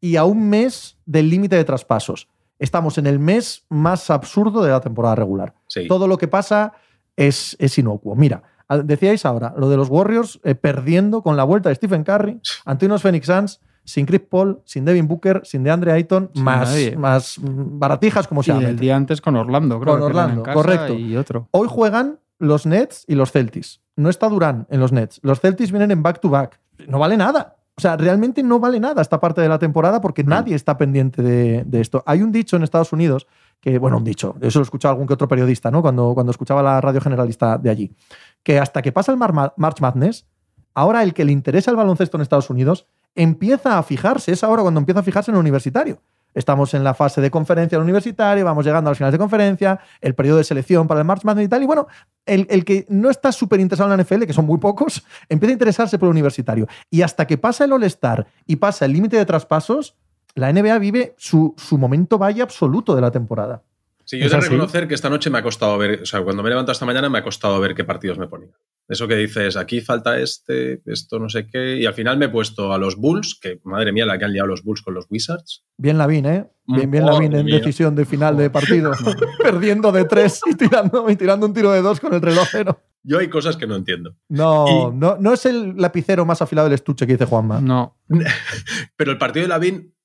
[0.01, 2.27] y a un mes del límite de traspasos.
[2.59, 5.87] Estamos en el mes más absurdo de la temporada regular sí.
[5.87, 6.73] todo lo que pasa
[7.15, 8.15] es, es inocuo.
[8.15, 8.43] Mira,
[8.83, 13.01] decíais ahora lo de los Warriors eh, perdiendo con la vuelta de Stephen Curry, Antinos
[13.01, 16.95] Phoenix Suns, sin Chris Paul, sin Devin Booker, sin DeAndre Ayton, Sin más, nadie.
[16.95, 18.69] más baratijas como se llama.
[18.69, 19.93] el día antes con Orlando, creo.
[19.93, 20.93] Con Orlando, en casa correcto.
[20.93, 21.47] Y otro.
[21.51, 23.81] Hoy juegan los Nets y los Celtics.
[23.95, 25.19] No está Durán en los Nets.
[25.23, 26.59] Los Celtics vienen en back-to-back.
[26.87, 27.57] No vale nada.
[27.77, 31.21] O sea, realmente no vale nada esta parte de la temporada porque nadie está pendiente
[31.23, 32.03] de, de esto.
[32.05, 33.27] Hay un dicho en Estados Unidos
[33.59, 35.81] que, bueno, un dicho, eso lo escuchaba algún que otro periodista, ¿no?
[35.81, 37.95] Cuando, cuando escuchaba la radio generalista de allí,
[38.43, 40.27] que hasta que pasa el Mar- March Madness,
[40.73, 44.61] ahora el que le interesa el baloncesto en Estados Unidos empieza a fijarse, es ahora
[44.61, 46.01] cuando empieza a fijarse en el universitario.
[46.33, 49.79] Estamos en la fase de conferencia del universitario, vamos llegando a las finales de conferencia,
[49.99, 51.63] el periodo de selección para el March Madness y tal.
[51.63, 51.87] Y bueno,
[52.25, 55.51] el, el que no está súper interesado en la NFL, que son muy pocos, empieza
[55.51, 56.67] a interesarse por el universitario.
[56.89, 59.95] Y hasta que pasa el All-Star y pasa el límite de traspasos,
[60.33, 63.63] la NBA vive su, su momento valle absoluto de la temporada.
[64.11, 66.21] Sí, yo he ¿Es de reconocer que esta noche me ha costado ver, o sea,
[66.21, 68.49] cuando me he levantado esta mañana me ha costado ver qué partidos me ponía.
[68.89, 72.29] Eso que dices, aquí falta este, esto no sé qué, y al final me he
[72.29, 75.05] puesto a los Bulls, que madre mía la que han liado los Bulls con los
[75.09, 75.63] Wizards.
[75.77, 76.45] Bien Lavín, ¿eh?
[76.67, 77.59] Bien, bien Lavín en mía.
[77.59, 78.91] decisión de final de partido.
[79.41, 82.81] Perdiendo de tres y tirando, y tirando un tiro de dos con el relojero.
[83.03, 84.17] Yo hay cosas que no entiendo.
[84.27, 87.61] No, Y- no, no es el lapicero más afilado del estuche que dice Juanma.
[87.61, 87.97] No.
[88.97, 89.95] Pero el partido de Lavín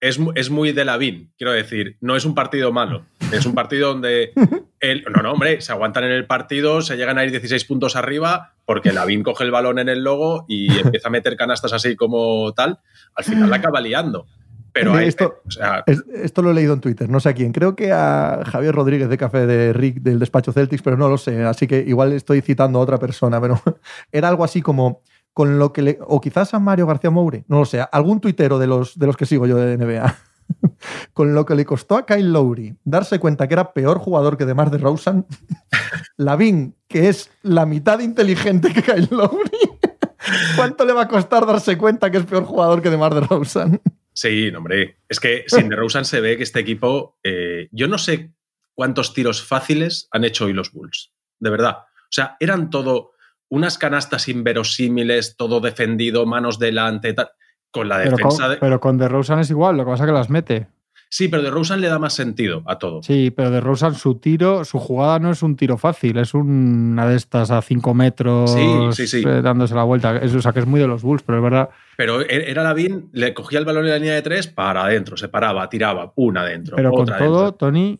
[0.00, 3.04] es, es muy de Lavín, quiero decir, no es un partido malo.
[3.32, 4.32] Es un partido donde.
[4.80, 7.96] el- no, no, hombre, se aguantan en el partido, se llegan a ir 16 puntos
[7.96, 11.96] arriba, porque Lavín coge el balón en el logo y empieza a meter canastas así
[11.96, 12.80] como tal.
[13.14, 14.26] Al final la acaba liando.
[14.72, 17.34] Pero hay, Esto- o sea, Es- esto lo he leído en Twitter, no sé a
[17.34, 17.52] quién.
[17.52, 21.18] Creo que a Javier Rodríguez de Café de Rick del despacho Celtics, pero no lo
[21.18, 21.42] sé.
[21.44, 23.60] Así que igual estoy citando a otra persona, pero
[24.12, 25.98] era algo así como con lo que le.
[26.06, 27.84] O quizás a Mario García Moure, no lo sé.
[27.90, 30.16] Algún tuitero de los, de los que sigo yo de NBA.
[31.12, 34.46] con lo que le costó a Kyle Lowry darse cuenta que era peor jugador que
[34.46, 35.26] DeMar DeRozan,
[36.16, 39.50] Lavin, que es la mitad inteligente que Kyle Lowry,
[40.56, 43.80] ¿cuánto le va a costar darse cuenta que es peor jugador que DeMar DeRozan?
[44.12, 44.98] Sí, no, hombre.
[45.08, 47.18] Es que sin DeRozan se ve que este equipo.
[47.22, 48.32] eh, yo no sé
[48.74, 51.12] cuántos tiros fáciles han hecho hoy los Bulls.
[51.38, 51.78] De verdad.
[51.78, 53.12] O sea, eran todo
[53.48, 57.30] unas canastas inverosímiles, todo defendido, manos delante, tal.
[57.78, 58.56] Con la Pero defensa con, de.
[58.56, 60.66] pero con DeRozan es igual, lo que pasa es que las mete.
[61.10, 63.02] Sí, pero de Rosen le da más sentido a todo.
[63.02, 67.08] Sí, pero de Rosen su tiro, su jugada no es un tiro fácil, es una
[67.08, 70.18] de estas a 5 metros eh, dándose la vuelta.
[70.18, 71.70] Es, o sea, que es muy de los Bulls, pero es verdad.
[71.96, 75.16] Pero e, era Lavín, le cogía el balón en la línea de tres para adentro,
[75.16, 76.76] se paraba, tiraba, una adentro.
[76.76, 77.98] Pero con todo, Tony,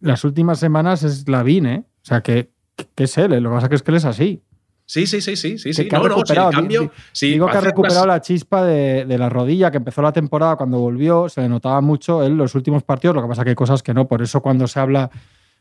[0.00, 1.84] las últimas semanas es Lavín, ¿eh?
[1.86, 2.50] O sea, que,
[2.94, 3.40] que es él, ¿eh?
[3.40, 4.42] lo que pasa es que él es así.
[4.86, 5.72] Sí, sí, sí, sí, sí.
[5.72, 5.88] sí.
[5.88, 10.02] Que ha recuperado, cambio, digo que ha recuperado la chispa de, la rodilla que empezó
[10.02, 13.44] la temporada cuando volvió, se le notaba mucho en los últimos partidos, lo que pasa
[13.44, 15.10] que hay cosas que no, por eso cuando se habla,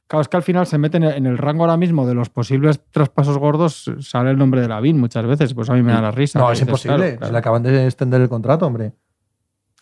[0.07, 2.81] claro, es que al final se mete en el rango ahora mismo de los posibles
[2.91, 6.11] traspasos gordos, sale el nombre de Lavín muchas veces, pues a mí me da la
[6.11, 6.39] risa.
[6.39, 8.91] No, es imposible, se le acaban de extender el contrato, hombre.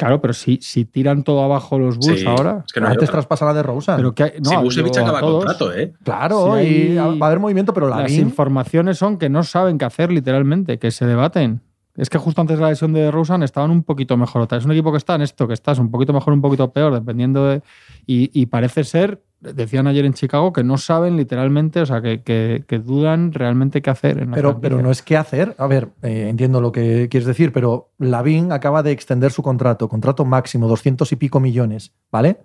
[0.01, 2.63] Claro, pero si, si tiran todo abajo los Bulls ahora.
[2.65, 3.97] Es que no antes traspasa de Rosa.
[3.97, 5.93] Pero que no, si Busevich acaba contrato, ¿eh?
[6.03, 10.11] Claro, y va a haber movimiento, pero Las informaciones son que no saben qué hacer,
[10.11, 11.61] literalmente, que se debaten.
[11.95, 14.47] Es que justo antes de la lesión de Rosen estaban un poquito mejor.
[14.49, 16.93] Es un equipo que está en esto, que estás un poquito mejor, un poquito peor,
[16.93, 17.61] dependiendo de.
[18.07, 23.33] y parece ser decían ayer en Chicago que no saben literalmente, o sea, que, dudan
[23.33, 24.19] realmente qué hacer.
[24.19, 25.55] En pero, pero no es qué hacer.
[25.57, 29.89] A ver, eh, entiendo lo que quieres decir, pero Lavín acaba de extender su contrato,
[29.89, 32.37] contrato máximo, 200 y pico millones, ¿vale?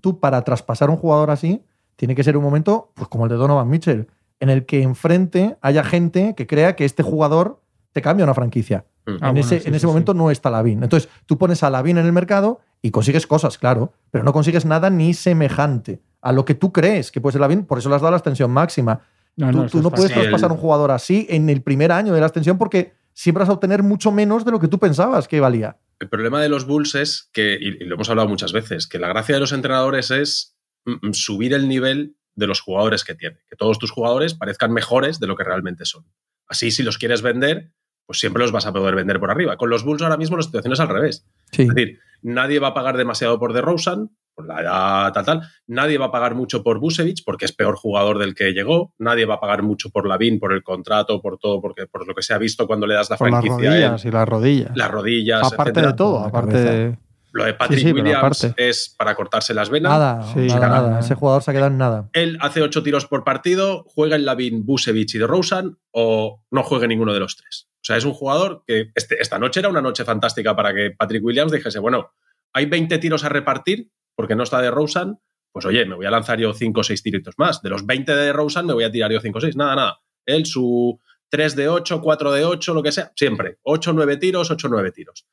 [0.00, 1.62] Tú para traspasar un jugador así,
[1.96, 4.08] tiene que ser un momento, pues como el de Donovan Mitchell,
[4.40, 7.60] en el que enfrente haya gente que crea que este jugador
[7.92, 8.86] te cambia una franquicia.
[9.06, 9.10] Mm.
[9.10, 10.82] en, ah, ese, en ese momento no está Lavín.
[10.82, 14.64] Entonces, tú pones a Lavín en el mercado y consigues cosas, claro, pero no consigues
[14.64, 17.88] nada ni semejante a lo que tú crees que puede ser la bien, por eso
[17.88, 19.00] le has dado la extensión máxima.
[19.36, 22.94] tú no, puedes traspasar un jugador así en el primer año de la extensión porque
[23.12, 25.76] siempre vas a obtener mucho menos de lo que tú pensabas que valía.
[26.00, 29.08] El problema de los Bulls es que, y lo hemos hablado muchas veces, que la
[29.08, 33.38] gracia de los entrenadores es mm, mm, subir el nivel de los jugadores que tiene,
[33.48, 36.04] que todos tus jugadores parezcan mejores de lo que realmente son.
[36.46, 37.72] Así, si los quieres vender,
[38.06, 39.56] pues siempre los vas a poder vender por arriba.
[39.56, 41.26] Con los Bulls ahora mismo la situación es al revés.
[41.50, 45.42] Es decir, nadie va a pagar demasiado por DeRozan, por la edad tal, tal.
[45.66, 48.94] Nadie va a pagar mucho por Busevich porque es peor jugador del que llegó.
[48.98, 52.14] Nadie va a pagar mucho por Lavin, por el contrato, por todo, porque por lo
[52.14, 53.50] que se ha visto cuando le das la franquicia.
[53.56, 54.76] Las rodillas y las rodillas.
[54.76, 55.52] Las rodillas.
[55.52, 56.98] Aparte de todo, aparte de...
[57.32, 59.92] Lo de Patrick Williams es para cortarse las venas.
[59.92, 62.08] Nada, nada, Ese jugador se ha quedado en nada.
[62.14, 66.62] Él hace ocho tiros por partido, juega en Lavin, Busevich y de Rosen o no
[66.62, 67.68] juegue ninguno de los tres.
[67.74, 70.92] O sea, es un jugador que este, esta noche era una noche fantástica para que
[70.96, 72.12] Patrick Williams dijese, bueno,
[72.52, 75.16] hay 20 tiros a repartir, porque no está de Rosen,
[75.52, 77.62] pues oye, me voy a lanzar yo 5 o 6 tiritos más.
[77.62, 79.54] De los 20 de Rosen me voy a tirar yo 5 o 6.
[79.54, 80.00] Nada, nada.
[80.26, 83.58] Él, su 3 de 8, 4 de 8, lo que sea, siempre.
[83.62, 85.28] 8, 9 tiros, 8, 9 tiros.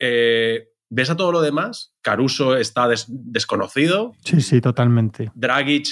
[0.00, 1.94] Eh, ¿Ves a todo lo demás?
[2.02, 4.14] Caruso está desconocido.
[4.24, 5.30] Sí, sí, totalmente.
[5.36, 5.86] Dragic,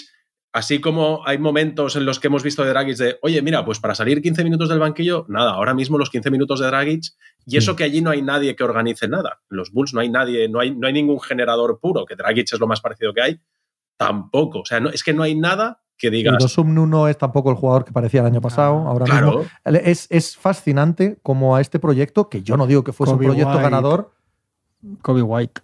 [0.53, 3.81] así como hay momentos en los que hemos visto de Dragic de, oye, mira, pues
[3.81, 7.05] para salir 15 minutos del banquillo, nada, ahora mismo los 15 minutos de Dragic
[7.47, 9.41] y eso que allí no hay nadie que organice nada.
[9.51, 12.53] En los Bulls no hay nadie, no hay, no hay ningún generador puro, que Dragic
[12.53, 13.41] es lo más parecido que hay.
[13.97, 14.61] Tampoco.
[14.61, 16.33] O sea, no, es que no hay nada que diga.
[16.35, 18.87] Y Dosum no es tampoco el jugador que parecía el año pasado.
[18.87, 19.45] Ahora mismo.
[19.65, 23.57] Es, es, fascinante como a este proyecto, que yo no digo que fuese un proyecto
[23.59, 24.13] ganador.
[25.01, 25.63] Kobe White.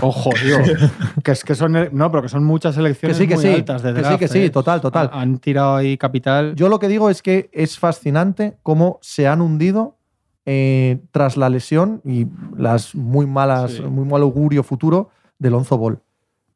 [0.00, 0.58] Ojo, tío.
[1.24, 1.72] que es que son.
[1.92, 4.40] No, pero que son muchas elecciones que sí, muy altas de draft, Que sí, que
[4.40, 4.50] sí, ¿eh?
[4.50, 5.10] total, total.
[5.12, 6.54] Han tirado ahí capital.
[6.56, 9.96] Yo lo que digo es que es fascinante cómo se han hundido
[10.44, 16.00] eh, tras la lesión y las muy malas, muy mal augurio futuro de Lonzo Ball.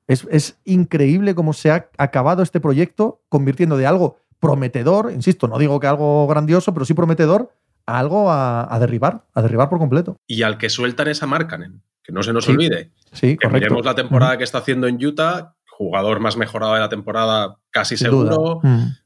[0.06, 5.78] Es, increíble cómo se ha acabado este proyecto convirtiendo de algo prometedor, insisto, no digo
[5.78, 7.52] que algo grandioso, pero sí prometedor,
[7.86, 10.16] a algo a, derribar, a derribar por completo.
[10.26, 12.90] Y al que sueltan esa Markkanen, que no se nos olvide.
[13.12, 16.88] Sí, que miremos la temporada que está haciendo en Utah, jugador más mejorado de la
[16.88, 18.60] temporada, casi seguro,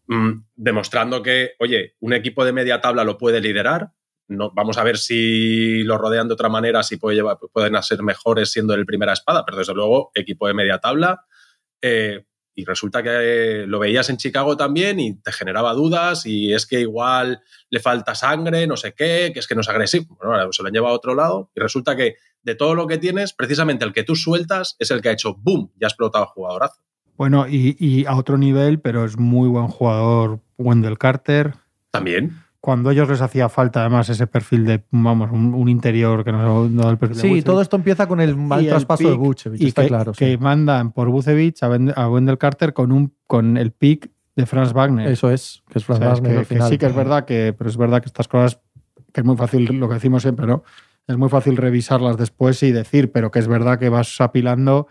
[0.06, 3.92] mm, demostrando que, oye, un equipo de media tabla lo puede liderar,
[4.26, 8.02] no, vamos a ver si lo rodean de otra manera, si puede llevar, pueden ser
[8.02, 11.26] mejores siendo el primera espada, pero desde luego equipo de media tabla.
[11.82, 16.66] Eh, y resulta que lo veías en Chicago también y te generaba dudas y es
[16.66, 20.16] que igual le falta sangre, no sé qué, que es que no es agresivo.
[20.22, 22.98] Bueno, se lo han llevado a otro lado y resulta que de todo lo que
[22.98, 26.26] tienes, precisamente el que tú sueltas es el que ha hecho boom, ya ha explotado
[26.26, 26.82] jugadorazo.
[27.16, 31.54] Bueno, y, y a otro nivel, pero es muy buen jugador Wendell Carter.
[31.90, 36.32] También cuando a ellos les hacía falta además ese perfil de, vamos, un, interior que
[36.32, 39.66] no, da el perfil Sí, todo esto empieza con el mal traspaso de Bucevic, y
[39.66, 40.12] está que, claro.
[40.12, 45.08] Que mandan por Bucevic a, Wendell Carter con, un, con el pick de Franz Wagner.
[45.08, 46.70] Eso es, que es Franz Wagner al final.
[46.70, 48.58] sí que es verdad que, pero es verdad que estas cosas,
[49.12, 50.64] que es muy fácil, lo que decimos siempre, ¿no?
[51.06, 54.88] Es muy fácil revisarlas después y decir, pero que es verdad que vas apilando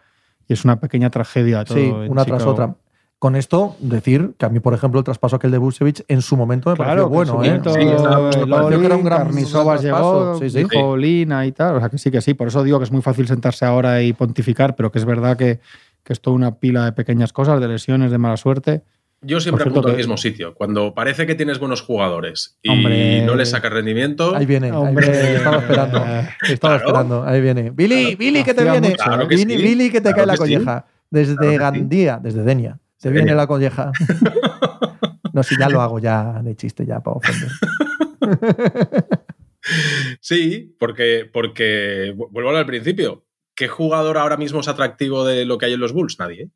[0.48, 2.76] y es una pequeña tragedia todo Sí, una tras otra
[3.24, 6.36] Con esto, decir que a mí, por ejemplo, el traspaso aquel de Busevich en su
[6.36, 7.42] momento me Claro, pareció bueno.
[7.42, 7.62] ¿eh?
[7.64, 9.82] Sí, momento, estaba- eh, me pareció que era un gran- gran traspaso.
[9.82, 10.58] llegó, Sí, sí.
[10.58, 11.78] dijo Lina y tal.
[11.78, 12.34] O sea que sí, que sí.
[12.34, 15.38] Por eso digo que es muy fácil sentarse ahora y pontificar, pero que es verdad
[15.38, 15.62] que,
[16.04, 18.82] que es toda una pila de pequeñas cosas, de lesiones, de mala suerte.
[19.22, 20.54] Yo siempre apunto al mismo sitio.
[20.54, 23.22] Cuando parece que tienes buenos jugadores y Hombre.
[23.26, 25.10] no les sacas rendimiento, Ahí viene, ahí Hombre.
[25.10, 25.98] viene, estaba esperando.
[26.50, 26.76] Estaba Claro.
[26.88, 27.70] esperando, ahí viene.
[27.70, 28.90] Billy, Billy, que te viene.
[28.90, 30.40] mucho, Claro que Billy, sí, Billy, que te claro cae la sí.
[30.40, 30.86] colleja.
[31.10, 31.58] Desde Claro.
[31.60, 32.80] Gandía, desde Denia.
[33.10, 33.36] Desde viene Denia.
[33.44, 33.92] la colleja.
[35.34, 37.50] no, si ya lo hago ya de chiste, ya para ofender.
[40.20, 43.26] sí, porque, porque vu- vuelvo al principio.
[43.56, 46.18] ¿Qué jugador ahora mismo es atractivo de lo que hay en los Bulls?
[46.20, 46.50] Nadie.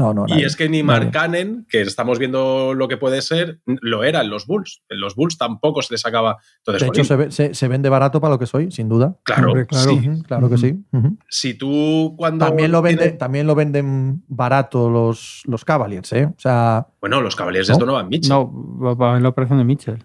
[0.00, 1.00] No, no, Y es que ni Nadie.
[1.04, 4.82] Markkanen, que estamos viendo lo que puede ser, lo era en los Bulls.
[4.88, 6.38] En los Bulls tampoco se le sacaba.
[6.58, 9.16] Entonces, De hecho, se, ve- se- se vende barato para lo que soy, sin duda.
[9.24, 9.90] claro, Hombre, claro.
[9.90, 10.10] sí.
[10.26, 10.82] Claro que sí.
[11.28, 12.46] Si tú cuando.
[12.46, 16.24] También lo, vende, también lo venden barato los, los Cavaliers, ¿eh?
[16.26, 17.80] O sea, Bueno, los Cavaliers de ¿No?
[17.80, 18.30] Donovan Mitchell.
[18.30, 18.50] No,
[18.96, 20.04] va en la operación de Mitchell.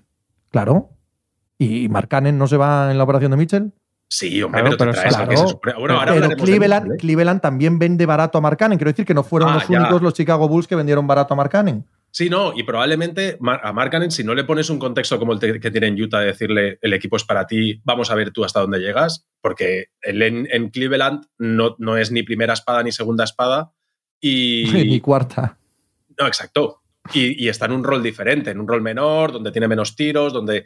[0.50, 0.90] claro.
[1.58, 3.72] ¿Y Markkanen no se va en la operación de Mitchell?
[4.08, 5.48] Sí, hombre, Claro, pero te traes claro.
[5.48, 6.98] supone- Bueno, ahora Pero hablaremos de Cleveland.
[7.00, 8.78] Cleveland también vende barato a Markkanen.
[8.78, 9.80] Quiero decir que no fueron Ah, los ya.
[9.82, 11.86] únicos los Chicago Bulls que vendieron barato a Markkanen.
[12.12, 15.72] Sí, no, y probablemente a Markkanen, si no le pones un contexto como el que
[15.72, 18.62] tiene en Utah de decirle el equipo es para ti, vamos a ver tú hasta
[18.62, 23.26] dónde llegas, porque él en, en Cleveland no, no es ni primera espada ni segunda
[23.26, 23.74] espada
[24.22, 24.64] y...
[24.72, 25.58] Mi cuarta.
[26.18, 26.84] No, exacto.
[27.14, 30.32] Y, y está en un rol diferente, en un rol menor, donde tiene menos tiros,
[30.32, 30.66] donde...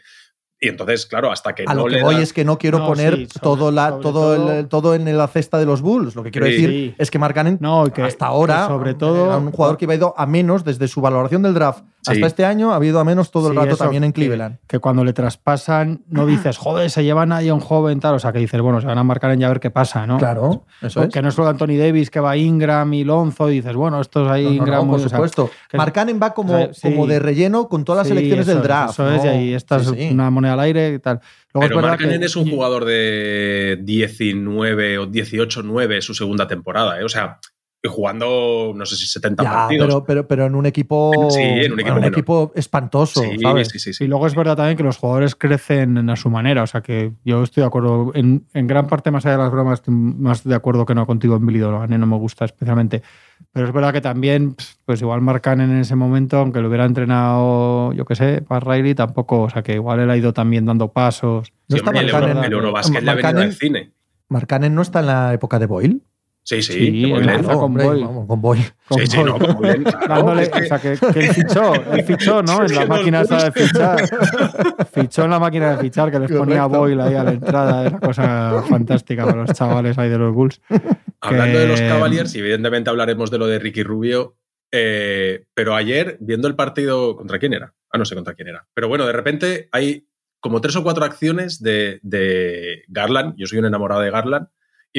[0.62, 2.80] Y entonces, claro, hasta que A no lo que le voy es que no quiero
[2.80, 5.82] No, poner sí, sobre- todo, la, todo, todo- el- todo en la cesta de los
[5.82, 6.16] Bulls.
[6.16, 6.52] Lo que quiero Sí.
[6.54, 6.96] decir Sí.
[6.98, 7.18] es que
[7.62, 10.26] No, y que- hasta ahora que sobre todo- era un jugador que iba ido a
[10.26, 12.14] menos desde su valoración del draft Sí.
[12.14, 14.58] hasta este año ha habido a menos todo el Sí, rato eso, también en Cleveland.
[14.68, 18.16] Que, cuando le traspasan no dices, joder, se llevan ahí a un joven tal.
[18.16, 20.08] O sea, que dices, bueno, se van a marcar en ya a ver qué pasa,
[20.08, 20.18] ¿no?
[20.18, 21.14] Claro, eso es.
[21.14, 24.30] Que no es solo Anthony Davis, que va Ingram y Lonzo, y dices, bueno, estos
[24.32, 24.88] ahí No, no, no, Ingram.
[24.88, 25.52] por o sea, supuesto.
[25.70, 26.82] que- Markkanen va como, o sea, sí.
[26.84, 28.94] como de relleno con todas las eso del draft.
[28.94, 29.42] Eso es, ¿no?
[29.42, 30.14] y esta Sí, es sí.
[30.14, 31.20] una moneda al aire y tal.
[31.54, 37.04] Luego Pero que- es un jugador de 19 o 18-9 su segunda temporada, ¿eh?
[37.04, 37.40] O sea,
[37.88, 39.88] jugando, no sé si 70 Ya, partidos.
[39.88, 42.12] pero, pero, pero en un equipo, Sí, en un equipo menor.
[42.12, 43.70] equipo espantoso, sí, ¿sabes?
[43.70, 44.04] sí, sí, sí.
[44.04, 46.64] Y luego es verdad también que los jugadores crecen a su manera.
[46.64, 48.12] O sea que yo estoy de acuerdo.
[48.16, 51.06] En, en gran parte, más allá de las bromas, estoy más de acuerdo que no
[51.06, 51.94] contigo en Billy Donovan.
[51.94, 51.98] ¿eh?
[51.98, 53.02] No me gusta especialmente.
[53.54, 57.94] Pero es verdad que también, pues igual marcan en ese momento, aunque lo hubiera entrenado,
[57.94, 59.44] yo qué sé, Pat Riley, tampoco.
[59.44, 61.52] O sea que igual él ha ido también dando pasos.
[61.70, 63.92] No Sí, está hombre, el, Markkanen- Euro, el Eurobasket le ha venido al cine.
[64.28, 66.02] Markkanen no está en la época de Boyle.
[66.50, 66.74] Sí, sí.
[66.74, 67.14] Sí.
[67.22, 68.06] Claro, con Boyle.
[68.06, 68.64] vamos, con Boyle.
[68.90, 70.08] Sí, sí, no, con Boylen, claro.
[70.08, 72.66] Dándole- Es que- o sea, que, que él fichó, él fichó, ¿no?
[72.66, 74.00] En la máquina esa de fichar.
[74.92, 76.66] Fichó en la máquina de fichar, que les ponía.
[76.66, 77.86] Boyle ahí a la entrada.
[77.86, 80.60] Era cosa fantástica para los chavales ahí de los Bulls.
[81.22, 84.38] Hablando de los Cavaliers, evidentemente hablaremos de lo de Ricky Rubio,
[84.72, 87.76] eh, pero ayer, viendo el partido, ¿contra quién era?
[87.92, 88.68] Ah, no sé contra quién era.
[88.74, 90.08] Pero bueno, de repente hay
[90.40, 93.36] como tres o cuatro acciones de, de Garland.
[93.38, 94.48] Yo soy un enamorado de Garland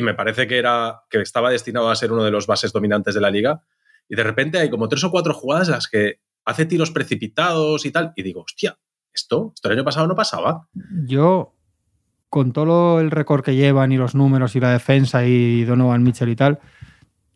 [0.00, 3.14] y me parece que, era, que estaba destinado a ser uno de los bases dominantes
[3.14, 3.62] de la liga.
[4.08, 7.86] Y de repente hay como tres o cuatro jugadas en las que hace tiros precipitados
[7.86, 8.12] y tal.
[8.16, 8.76] Y digo, hostia,
[9.14, 10.66] esto, esto el año pasado no pasaba.
[11.06, 11.54] Yo,
[12.28, 16.28] con todo el récord que llevan y los números y la defensa y Donovan Mitchell
[16.28, 16.58] y tal,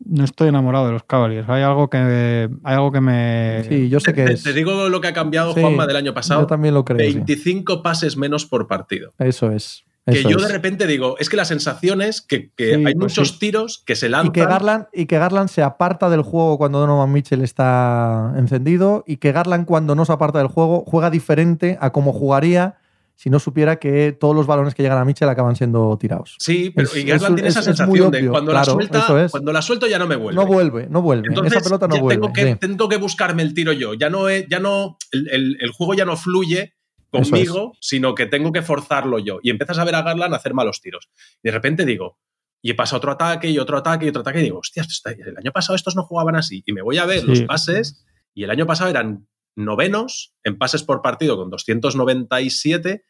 [0.03, 1.47] no estoy enamorado de los Cavaliers.
[1.47, 3.63] Hay algo que, hay algo que me...
[3.69, 4.43] Sí, yo sé que Te, es.
[4.43, 6.45] te digo lo que ha cambiado Sí, Juanma del año Yo pasado.
[6.47, 6.99] también lo creo.
[7.09, 7.15] sí.
[7.15, 9.13] 25 pases menos por partido.
[9.17, 9.84] Eso es.
[10.05, 10.43] Que eso yo es.
[10.43, 13.39] de repente digo, es que la sensación es que, que Sí, hay pues muchos sí.
[13.39, 14.27] tiros que se lanzan.
[14.29, 19.03] Y que, Garland, y que Garland se aparta del juego cuando Donovan Mitchell está encendido
[19.07, 22.75] y que Garland cuando no se aparta del juego juega diferente a como jugaría
[23.17, 26.35] si no supiera que todos los balones que llegan a Mitchell acaban siendo tirados.
[26.37, 29.53] Sí, pero Es- y Garland es- tiene esa sensación de cuando claro, la suelta, cuando
[29.53, 30.35] la suelto ya no me vuelve.
[30.39, 31.29] No vuelve, no vuelve.
[31.29, 32.21] Entonces, Esa pelota no vuelve.
[32.21, 32.55] tengo que, sí.
[32.59, 33.93] tengo que buscarme el tiro yo.
[33.93, 36.73] Ya no, ya no el, el- el juego ya no fluye
[37.11, 39.39] Conmigo, sino que tengo que forzarlo yo.
[39.41, 41.09] Y empiezas a ver a Garland hacer malos tiros.
[41.41, 42.17] Y de repente digo,
[42.61, 44.83] y pasa otro ataque y otro ataque y otro ataque, y digo, hostia,
[45.25, 46.63] el año pasado estos no jugaban así.
[46.65, 47.27] Y me voy a ver Sí.
[47.27, 53.03] los pases, y el año pasado eran novenos en pases por partido con 297,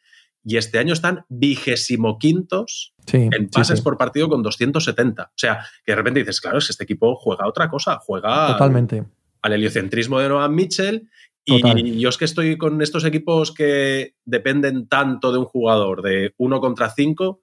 [0.44, 3.84] y este año están vigésimo quintos Sí, en pases sí.
[3.84, 5.24] por partido con 270.
[5.24, 8.48] O sea, que de repente dices, claro, es que este equipo juega otra cosa, juega
[8.52, 9.04] Totalmente.
[9.42, 11.08] al heliocentrismo de Noah Mitchell.
[11.46, 16.34] Y yo es que estoy con estos equipos que dependen tanto de un jugador, de
[16.38, 17.42] uno contra cinco,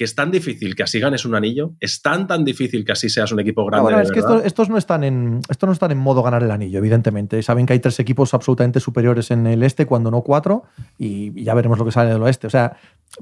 [0.00, 3.10] que es tan difícil que así ganes un anillo, es tan tan difícil que así
[3.10, 3.94] seas un equipo grande.
[3.96, 6.50] de es que estos, estos no están en, estos no están en modo ganar el
[6.50, 7.42] anillo, evidentemente.
[7.42, 10.62] Saben que hay tres equipos absolutamente superiores en el este, cuando no cuatro,
[10.96, 12.46] y y ya veremos lo que sale del oeste.
[12.46, 12.76] O sea,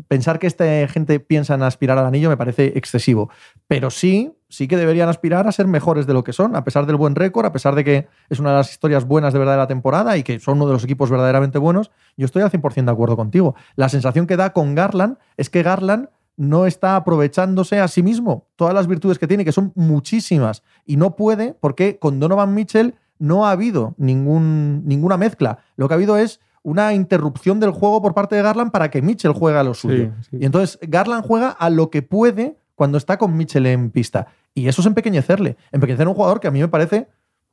[0.06, 3.28] pensar que esta gente piensa en aspirar al anillo me parece excesivo.
[3.66, 6.86] Pero sí sí que deberían aspirar a ser mejores de lo que son, a pesar
[6.86, 9.54] del buen récord, a pesar de que es una de las historias buenas de verdad
[9.54, 11.90] de la temporada y que son uno de los equipos verdaderamente buenos.
[12.16, 13.54] Yo estoy al 100% de acuerdo contigo.
[13.76, 18.46] La sensación que da con Garland es que Garland no está aprovechándose a sí mismo
[18.56, 22.94] todas las virtudes que tiene, que son muchísimas, y no puede porque con Donovan Mitchell
[23.18, 25.58] no ha habido ningún, ninguna mezcla.
[25.76, 29.02] Lo que ha habido es una interrupción del juego por parte de Garland para que
[29.02, 30.12] Mitchell juegue a lo suyo.
[30.20, 30.36] Sí, sí.
[30.40, 34.28] Y entonces Garland juega a lo que puede cuando está con Mitchell en pista.
[34.54, 35.56] Y eso es empequeñecerle.
[35.72, 37.08] Empequeñecer a un jugador que a mí me parece,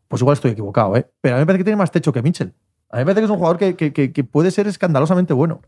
[0.07, 1.09] pues igual estoy equivocado, ¿eh?
[1.19, 2.53] pero a mí me parece que tiene más techo que Mitchell.
[2.91, 5.33] A mí me parece que es un jugador que, que- que- que puede ser escandalosamente
[5.33, 5.61] bueno.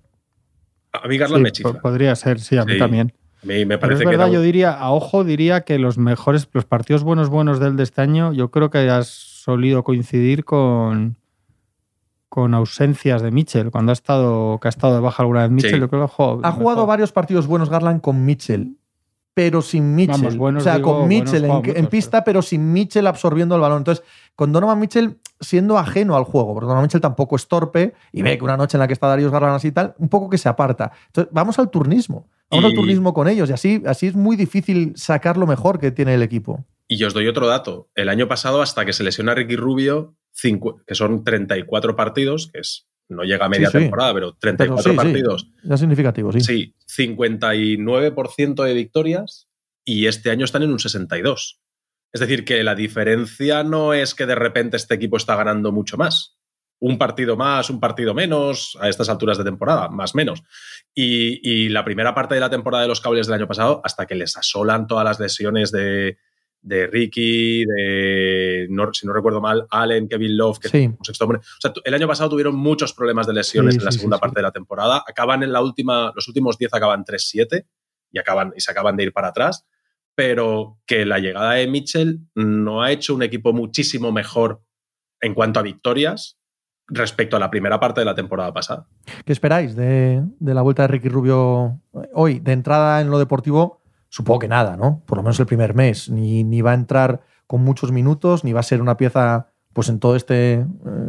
[0.94, 1.74] A mí Garland Sí, me chifla.
[1.74, 2.78] po- podría ser, sí, a mí Sí.
[2.80, 3.14] también.
[3.44, 5.98] A mí me Pero parece es que verdad, yo diría, a ojo diría que los
[5.98, 10.46] mejores, los partidos buenos buenos del de este año, yo creo que has solido coincidir
[10.46, 11.18] con
[12.30, 15.76] con ausencias de Mitchell, cuando ha estado, que ha estado de baja alguna vez Mitchell,
[15.76, 15.80] Sí.
[15.80, 18.76] yo creo que ha jugado Ha jugado varios partidos buenos Garland con Mitchell,
[19.38, 20.16] pero sin Mitchell.
[20.20, 23.78] Vamos, buenos o sea, digo, con Mitchell en, pista, pero sin Mitchell absorbiendo el balón.
[23.78, 28.24] Entonces, con Donovan Mitchell siendo ajeno al juego, porque Donovan Mitchell tampoco es torpe y
[28.24, 30.28] ve que una noche en la que está Darius Garland así y tal, un poco
[30.28, 30.92] que se aparta.
[31.06, 32.26] Entonces, vamos al turnismo.
[32.50, 35.92] Vamos al turnismo con ellos y así, así es muy difícil sacar lo mejor que
[35.92, 36.66] tiene el equipo.
[36.88, 37.90] Y yo os doy otro dato.
[37.94, 42.62] El año pasado, hasta que se lesiona Ricky Rubio, cincu- que son 34 partidos, que
[42.62, 43.84] es no llega a media Sí, sí.
[43.86, 44.96] temporada, pero 34 Pero sí, sí.
[44.96, 45.52] partidos.
[45.64, 46.42] Ya significativo, sí.
[46.42, 49.48] Sí, 59% de victorias
[49.86, 51.62] y este año están en un 62.
[52.14, 55.98] Es decir, que la diferencia no es que de repente este equipo está ganando mucho
[55.98, 56.38] más.
[56.80, 60.44] Un partido más, un partido menos, a estas alturas de temporada, más menos.
[60.94, 64.06] Y, y la primera parte de la temporada de los cables del año pasado, hasta
[64.06, 66.18] que les asolan todas las lesiones de,
[66.62, 70.78] de Ricky, de, no- si no recuerdo mal, Allen, Kevin Love, que Sí.
[70.84, 71.40] es un sexto hombre.
[71.40, 74.18] O sea, el año pasado tuvieron muchos problemas de lesiones Sí, en la sí, segunda
[74.18, 75.04] parte de la temporada.
[75.08, 77.66] Acaban en la última, los últimos 10 acaban 3-7
[78.12, 79.66] y, acaban, y se acaban de ir para atrás.
[80.16, 84.62] Pero que la llegada de Mitchell no ha hecho un equipo muchísimo mejor
[85.22, 86.38] en cuanto a victorias
[86.88, 88.88] respecto a la primera parte de la temporada pasada.
[89.26, 91.82] ¿Qué esperáis de, de la vuelta de Ricky Rubio
[92.14, 92.40] hoy?
[92.40, 95.02] De entrada en lo deportivo, supongo que nada, ¿no?
[95.06, 96.10] Por lo menos el primer mes.
[96.10, 99.90] Ni, ni va a entrar con muchos minutos, ni va a ser una pieza, pues
[99.90, 100.66] en todo este eh,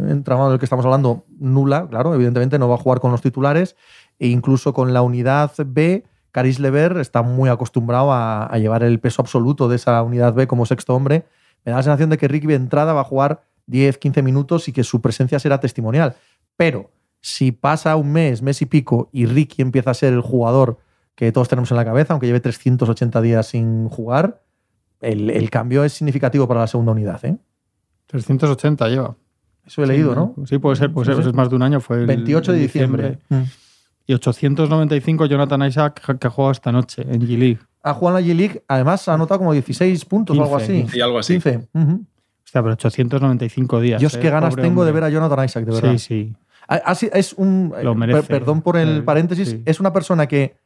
[0.08, 3.76] entramado del que estamos hablando, nula, claro, evidentemente no va a jugar con los titulares.
[4.18, 9.00] E incluso con la unidad B, Caris Lever está muy acostumbrado a, a llevar el
[9.00, 11.26] peso absoluto de esa unidad B como sexto hombre.
[11.64, 14.68] Me da la sensación de que Ricky de entrada va a jugar 10, 15 minutos
[14.68, 16.16] y que su presencia será testimonial.
[16.56, 16.90] Pero
[17.20, 20.78] si pasa un mes, mes y pico, y Ricky empieza a ser el jugador
[21.18, 24.40] que todos tenemos en la cabeza, aunque lleve 380 días sin jugar,
[25.00, 27.24] el, el cambio es significativo para la segunda unidad.
[27.24, 27.36] ¿eh?
[28.06, 29.16] 380 lleva.
[29.66, 30.34] Eso he leído, ¿no?
[30.46, 31.24] Sí, puede ser, puede Sí, ser.
[31.24, 31.30] sí.
[31.30, 31.80] Es más de un año.
[31.80, 33.18] Fue el 28 de diciembre.
[33.30, 33.42] Mm.
[34.06, 37.58] Y 895 Jonathan Isaac que ha jugado esta noche en G-League.
[37.82, 40.96] Ha jugado en la G-League, además ha anotado como 16 puntos o algo 15, así.
[40.98, 41.34] Y algo así.
[41.34, 41.68] 15.
[41.74, 42.04] ujú.
[42.44, 44.00] Hostia, pero 895 días.
[44.00, 45.90] Dios, eh, qué ganas pobre tengo de ver a Jonathan Isaac, de verdad.
[45.92, 46.34] Sí, sí.
[47.12, 47.74] Es un.
[47.82, 48.22] Lo eh, merece.
[48.22, 49.48] per- perdón por el paréntesis.
[49.50, 49.62] sí.
[49.66, 50.56] Es una persona que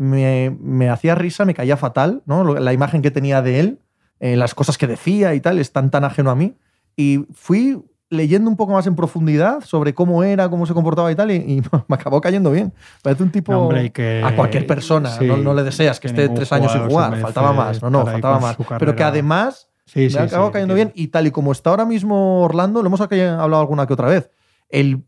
[0.00, 2.54] me, me hacía risa, me caía fatal, ¿no?
[2.58, 3.78] La imagen que tenía de él,
[4.18, 6.56] eh, las cosas que decía y tal, es tan, tan ajeno a mí.
[6.96, 7.78] Y fui
[8.08, 11.34] leyendo un poco más en profundidad sobre cómo era, cómo se comportaba y tal, y,
[11.34, 12.72] y me acabó cayendo bien.
[13.02, 13.52] Parece un tipo.
[13.52, 15.10] No, hombre, que- a cualquier persona.
[15.10, 17.16] sí, no, no le deseas que que esté tres años sin jugar.
[17.18, 17.82] Faltaba más.
[17.82, 18.56] No, no, faltaba más.
[18.78, 20.92] Pero que además Sí, me sí, sí, cayendo bien.
[20.94, 24.30] Y tal y como está ahora mismo Orlando, lo hemos hablado alguna que otra vez.
[24.68, 25.04] El,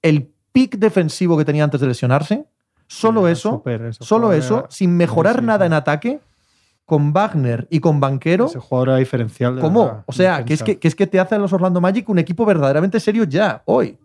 [0.00, 2.46] el pick defensivo que tenía antes de lesionarse,
[2.92, 3.62] solo eso,
[4.00, 5.66] solo eso, era- sin mejorar sí, nada sí.
[5.66, 6.20] en ataque,
[6.84, 8.46] con Wagner y con Banquero.
[8.46, 9.54] Ese jugador era diferencial.
[9.56, 9.84] de ¿Cómo?
[9.86, 12.08] verdad, O sea, que es que, que es que te hace a los Orlando Magic
[12.08, 13.96] un equipo verdaderamente serio ya, hoy.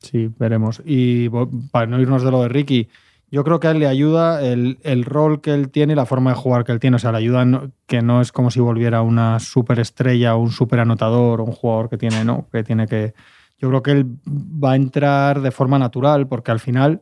[0.00, 0.82] Sí, veremos.
[0.84, 1.28] Y
[1.70, 2.88] para no irnos de lo de Ricky,
[3.30, 6.06] yo creo que a él le ayuda el, el rol que él tiene y la
[6.06, 6.96] forma de jugar que él tiene.
[6.96, 10.52] O sea, le ayuda no- que no es como si volviera una superestrella o un
[10.52, 12.46] super anotador o un jugador que tiene, ¿no?
[12.52, 13.14] Que tiene que.
[13.58, 17.00] Yo creo que él va a entrar de forma natural porque al final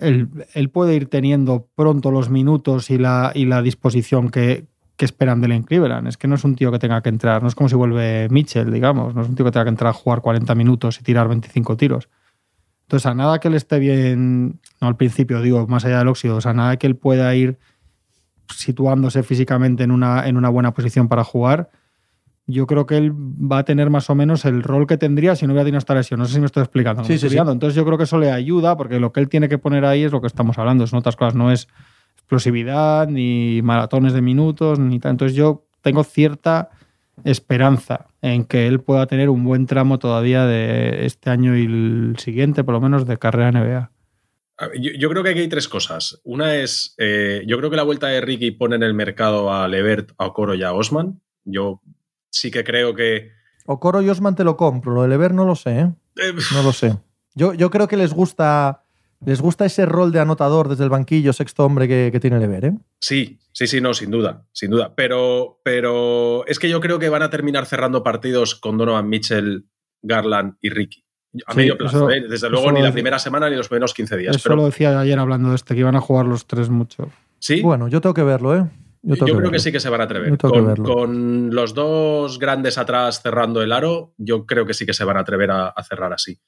[0.00, 3.32] él, puede ir teniendo pronto los minutos y la,
[3.62, 4.66] disposición que,
[4.98, 6.08] esperan de en Cleveland.
[6.08, 8.28] Es que no es un tío que tenga que entrar, no es como si vuelve
[8.30, 11.04] Mitchell, digamos, no es un tío que tenga que entrar a jugar 40 minutos y
[11.04, 12.08] tirar 25 tiros.
[12.82, 16.36] Entonces, a nada que él esté bien, no al principio, digo, más allá del óxido,
[16.36, 17.58] o sea, nada que él pueda ir
[18.54, 21.70] situándose físicamente en una buena posición para jugar,
[22.48, 25.46] yo creo que él va a tener más o menos el rol que tendría si
[25.46, 26.18] no hubiera tenido esta lesión.
[26.18, 27.04] No sé si me estoy explicando.
[27.04, 27.26] Sí, sí.
[27.36, 30.02] Entonces yo creo que eso le ayuda porque lo que él tiene que poner ahí
[30.02, 31.68] es lo que estamos hablando, son otras cosas, no es
[32.16, 35.12] explosividad, ni maratones de minutos, ni tal.
[35.12, 36.70] Entonces yo tengo cierta
[37.24, 42.16] esperanza en que él pueda tener un buen tramo todavía de este año y el
[42.18, 43.90] siguiente, por lo menos, de carrera NBA.
[44.80, 46.18] Yo, yo, creo que aquí hay tres cosas.
[46.24, 49.68] Una es, eh, yo creo que la vuelta de Ricky pone en el mercado a
[49.68, 51.20] Levert, a Okoro y a Osman.
[51.44, 51.82] Yo
[52.30, 53.32] sí que creo que...
[53.66, 55.92] Okoro y Osman te lo compro, lo de Levert no lo sé, ¿eh?
[56.16, 56.96] eh no lo sé.
[57.34, 58.84] Yo, yo creo que les gusta
[59.24, 62.78] les gusta ese rol de anotador desde el banquillo, sexto hombre que, tiene Lever, ¿eh?
[63.00, 64.94] Sí, sí, sí, no, sin duda, sin duda.
[64.94, 69.66] Pero, pero es que yo creo que van a terminar cerrando partidos con Donovan Mitchell,
[70.02, 71.04] Garland y Ricky.
[71.46, 72.24] A medio plazo, ¿eh?
[72.28, 74.36] Desde luego, ni la primera semana ni los primeros 15 días.
[74.36, 77.10] Eso lo decía ayer hablando de este, que iban a jugar los tres mucho.
[77.38, 77.60] Sí.
[77.60, 78.64] Bueno, yo tengo que verlo, ¿eh?
[79.16, 80.36] Yo, creo que sí que se van a atrever.
[80.36, 85.04] Con, con, los dos grandes atrás cerrando el aro, yo creo que sí que se
[85.04, 86.38] van a atrever a cerrar así.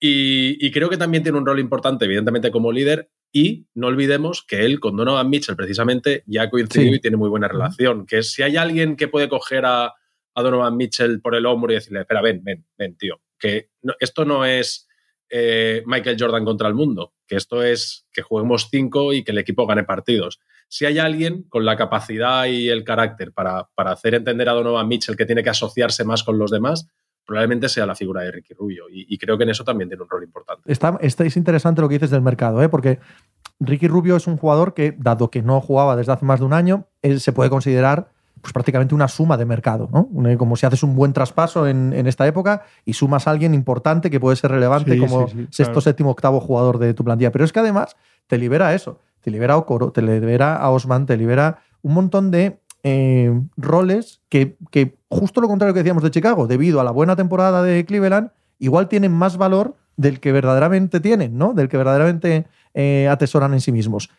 [0.00, 3.10] Y, creo que también tiene un rol importante, evidentemente, como líder.
[3.32, 7.28] Y no olvidemos que él con Donovan Mitchell precisamente ya ha coincidido y tiene muy
[7.28, 8.06] buena relación.
[8.06, 9.94] Que si hay alguien que puede coger a,
[10.34, 14.44] Donovan Mitchell por el hombro y decirle, espera, ven, ven, ven, tío, que esto no
[14.44, 14.86] es
[15.28, 19.38] eh, Michael Jordan contra el mundo, que esto es que juguemos cinco y que el
[19.38, 20.38] equipo gane partidos.
[20.68, 24.86] Si hay alguien con la capacidad y el carácter para, para hacer entender a Donovan
[24.86, 26.88] Mitchell que tiene que asociarse más con los demás,
[27.28, 28.84] probablemente sea la figura de Ricky Rubio.
[28.90, 30.62] Y, creo que en eso también tiene un rol importante.
[30.64, 32.70] Está, es interesante lo que dices del mercado, ¿eh?
[32.70, 33.00] porque
[33.60, 36.54] Ricky Rubio es un jugador que, dado que no jugaba desde hace más de un
[36.54, 38.08] año, él se puede considerar
[38.40, 39.90] pues, prácticamente una suma de mercado.
[39.92, 40.08] ¿no?
[40.38, 44.20] Como si haces un buen traspaso en, esta época y sumas a alguien importante que
[44.20, 47.30] puede ser relevante como sexto, séptimo, octavo jugador de tu plantilla.
[47.30, 47.94] Pero es que además
[48.26, 49.00] te libera eso.
[49.20, 54.20] Te libera a Okoro, te libera a Osman, te libera un montón de eh, roles
[54.28, 54.56] que,
[55.08, 58.88] justo lo contrario que decíamos de Chicago, debido a la buena temporada de Cleveland, igual
[58.88, 61.54] tienen más valor del que verdaderamente tienen, ¿no?
[61.54, 64.10] Del que verdaderamente eh, atesoran en sí mismos.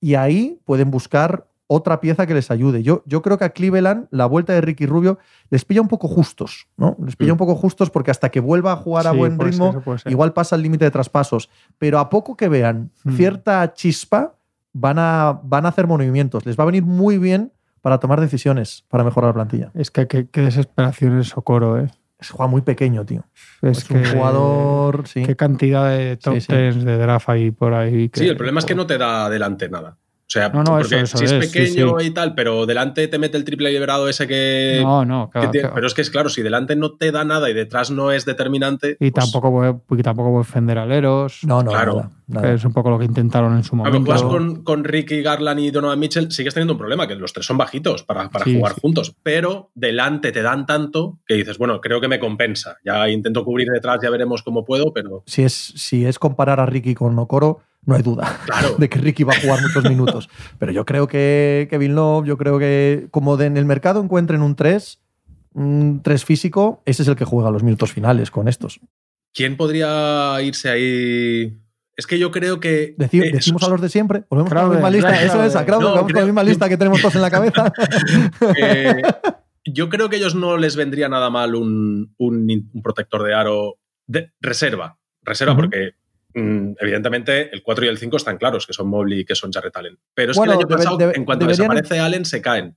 [0.00, 2.82] Y ahí pueden buscar otra pieza que les ayude.
[2.82, 5.18] Yo, yo creo que a Cleveland la vuelta de Ricky Rubio
[5.50, 6.96] les pilla un poco justos, ¿no?
[7.04, 7.34] Les pilla mm.
[7.34, 10.62] un poco justos porque hasta que vuelva a jugar a buen ritmo, igual pasa el
[10.62, 11.50] límite de traspasos.
[11.76, 13.12] Pero a poco que vean mm.
[13.16, 14.34] cierta chispa,
[14.72, 16.46] van a, van a hacer movimientos.
[16.46, 19.70] Les va a venir muy bien para tomar decisiones para mejorar la plantilla.
[19.74, 21.90] Es que qué, desesperación es Socorro, ¿eh?
[22.18, 23.24] Es juega muy pequeño, tío.
[23.62, 25.06] Es, un jugador.
[25.06, 25.22] Sí.
[25.22, 28.10] Qué cantidad de top de draft hay por ahí.
[28.12, 29.96] sí, el problema es que no te da adelante nada.
[30.28, 33.44] O sea, no, no, eso, si es, pequeño y tal, pero delante te mete el
[33.44, 34.78] triple liberado ese que.
[34.82, 37.54] No, no, claro, Pero es que es claro, si delante no te da nada y
[37.54, 38.98] detrás no es determinante.
[39.00, 41.40] Y pues tampoco, voy, tampoco voy a defender aleros.
[41.44, 42.10] No, no, claro.
[42.44, 44.04] es un poco lo que intentaron en su momento.
[44.04, 47.32] Cuando juegas con, con, Ricky Garland y Donovan Mitchell, sigues teniendo un problema, que los
[47.32, 49.16] tres son bajitos para, para jugar juntos.
[49.22, 52.76] Pero delante te dan tanto que dices, bueno, creo que me compensa.
[52.84, 55.22] Ya intento cubrir detrás, ya veremos cómo puedo, pero.
[55.24, 58.38] Si es, si es comparar a Ricky con Okoro no hay duda
[58.78, 60.28] de que Ricky va a jugar muchos minutos.
[60.58, 64.56] Pero yo creo que Kevin Love, yo creo que como en el mercado encuentren un
[64.56, 65.00] 3,
[65.54, 68.80] un 3 físico, ese es el que juega los minutos finales con estos.
[69.32, 71.58] ¿Quién podría irse ahí?
[71.96, 72.94] Es que yo creo que.
[72.96, 74.24] decimos a los de siempre.
[74.30, 75.22] Volvemos con la misma lista.
[75.22, 77.72] Eso es, con la misma lista que tenemos todos en la cabeza.
[78.56, 79.02] Eh,
[79.64, 82.14] yo creo que ellos no les vendría nada mal un,
[82.82, 84.98] protector de aro de reserva.
[85.22, 85.94] Reserva, porque
[86.80, 89.76] evidentemente, el 4 y el 5 están claros, que son Mobley y que son Jarrett
[89.76, 89.98] Allen.
[90.14, 92.76] Pero es que el año pasado, en cuanto desaparece Allen, se caen.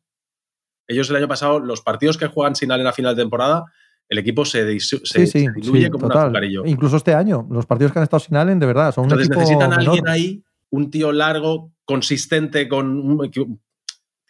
[0.87, 3.65] Ellos el año pasado, los partidos que juegan sin Allen a final de temporada,
[4.09, 6.65] el equipo se, diluye como un azucarillo.
[6.65, 9.37] Incluso este año, los partidos que han estado sin Allen, de verdad, son Entonces un
[9.37, 13.61] necesitan a alguien ahí, un tío largo, consistente, con un,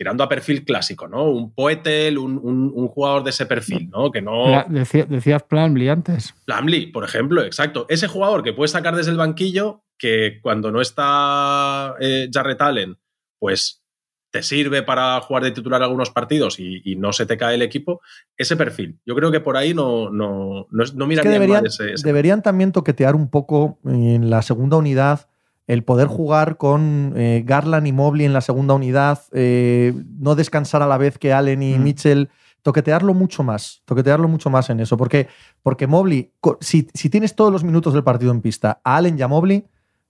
[0.02, 1.26] tirando a perfil clásico, ¿no?
[1.26, 4.12] Un Poetel, un, jugador de ese perfil, ¿no?
[4.12, 4.66] Que no.
[4.68, 6.34] decías Planbly antes.
[6.46, 7.86] Planbly, por ejemplo, exacto.
[7.88, 12.98] Ese jugador que puedes sacar desde el banquillo, que cuando no está eh, Jarrett Allen,
[13.38, 13.84] pues
[14.32, 18.02] te sirve para jugar de titular algunos partidos y, no se te cae el equipo,
[18.36, 18.98] ese perfil.
[19.06, 21.66] Yo creo que por ahí no, no, no, deberían,
[22.04, 25.28] Deberían también toquetear un poco en la segunda unidad
[25.72, 30.82] el poder jugar con eh, Garland y Mobley en la segunda unidad, eh, no descansar
[30.82, 31.84] a la vez que Allen y mm.
[31.84, 32.30] Mitchell,
[32.62, 35.30] toquetearlo mucho más, toquetearlo mucho más en eso, porque,
[35.64, 39.30] porque Mobley, si, tienes todos los minutos del partido en pista a Allen y a
[39.30, 39.64] Mobley,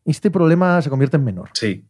[0.04, 1.50] este problema se convierte en menor.
[1.54, 1.86] Sí,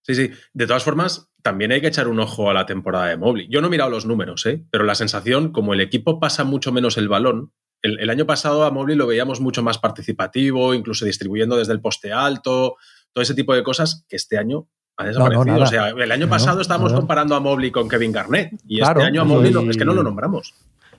[0.00, 0.30] sí, sí.
[0.54, 3.46] De todas formas, también hay que echar un ojo a la temporada de Mobley.
[3.50, 4.64] Yo no he mirado los números, ¿eh?
[4.70, 7.52] pero la sensación, como el equipo pasa mucho menos el balón,
[7.82, 11.80] el, el año pasado a Mobley lo veíamos mucho más participativo, incluso distribuyendo desde el
[11.82, 12.76] poste alto,
[13.12, 15.62] todo ese tipo de cosas que este año ha desaparecido.
[15.62, 19.22] o sea, el año pasado estábamos comparando a Mobley con Kevin Garnett y este año
[19.22, 20.54] a Mobley es que no lo nombramos.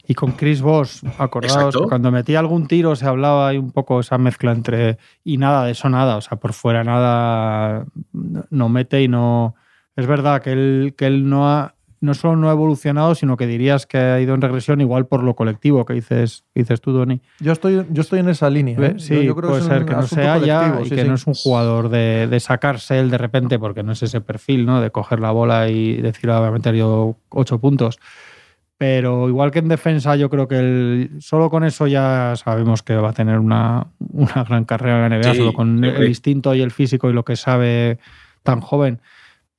[0.05, 4.17] Y con Chris Voss, acordaos, cuando metía algún tiro se hablaba ahí un poco esa
[4.17, 9.07] mezcla entre y nada de eso nada, o sea, por fuera nada no mete y
[9.07, 9.55] no
[9.95, 13.47] es verdad que él, que él no ha no solo no ha evolucionado, sino que
[13.47, 16.91] dirías que ha ido en regresión igual por lo colectivo que dices, que dices tú,
[16.93, 17.21] Tony.
[17.39, 18.77] Yo estoy, yo estoy en esa línea.
[18.79, 18.95] ¿eh?
[18.97, 20.95] Sí, Yo- yo creo puede es ser que no asunto se haya colectivo, y sí,
[20.95, 21.07] que sí.
[21.07, 24.65] no es un jugador de, de sacarse él de repente, porque no es ese perfil,
[24.65, 24.81] ¿no?
[24.81, 27.99] De coger la bola y decir, "Ah, voy a meter yo ocho puntos.
[28.77, 32.95] Pero igual que en defensa, yo creo que el- solo con eso ya sabemos que
[32.95, 36.53] va a tener una, una gran carrera en la NBA, Sí, solo con el instinto
[36.53, 37.99] y el físico y lo que sabe
[38.43, 38.99] tan joven.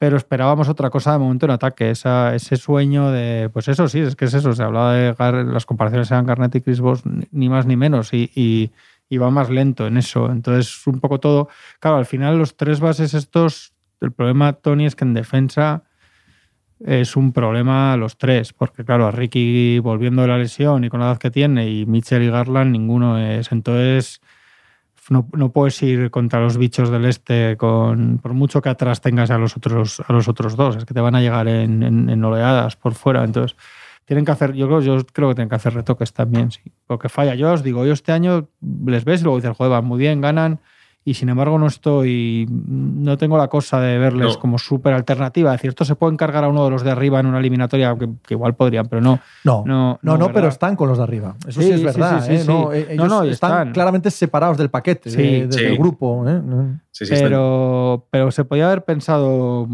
[0.04, 4.00] Pero esperábamos otra cosa de momento en ataque, esa, ese sueño de, pues eso sí,
[4.00, 7.24] es que es eso, se hablaba de las comparaciones eran Garnett y Chris Bosh, ni-
[7.32, 8.70] ni más ni menos, y, y-
[9.08, 10.30] y va más lento en eso.
[10.30, 11.48] Entonces, un poco todo.
[11.80, 15.84] Claro, al final los tres bases estos, el problema, Tony, es que en defensa
[16.84, 21.00] es un problema los tres, porque claro, a Ricky volviendo de la lesión y con
[21.00, 23.50] la edad que tiene, y Mitchell y Garland, ninguno es.
[23.52, 24.20] Entonces,
[25.10, 29.30] no, no puedes ir contra los bichos del este con por mucho que atrás tengas
[29.30, 32.08] a los otros, a los otros dos, es que te van a llegar en, en-
[32.10, 33.24] en oleadas por fuera.
[33.24, 33.56] Entonces,
[34.06, 36.60] tienen que hacer, yo creo, yo creo que tienen que hacer retoques también, sí.
[36.86, 37.34] Porque falla.
[37.34, 38.48] Yo os digo, yo este año
[38.86, 40.60] les ves y luego dices, joder, van muy bien, ganan.
[41.06, 42.46] Y sin embargo, no estoy.
[42.50, 44.40] No tengo la cosa de verles No.
[44.40, 45.50] como súper alternativa.
[45.54, 47.94] Es decir, esto se pueden cargar a uno de los de arriba en una eliminatoria,
[47.98, 49.20] que, que igual podrían, pero no.
[49.44, 50.30] No, No, no, no, no, ¿verdad?
[50.34, 51.36] pero están con los de arriba.
[51.46, 52.22] Eso sí, Sí, es verdad.
[52.24, 52.44] sí, sí, ¿eh?
[52.46, 53.72] No, eh, No, ellos no, están, están.
[53.74, 55.16] claramente separados del paquete, Sí.
[55.20, 55.62] de- Sí.
[55.64, 56.24] del grupo.
[56.26, 56.40] ¿eh?
[57.10, 59.68] Pero, pero se podía haber pensado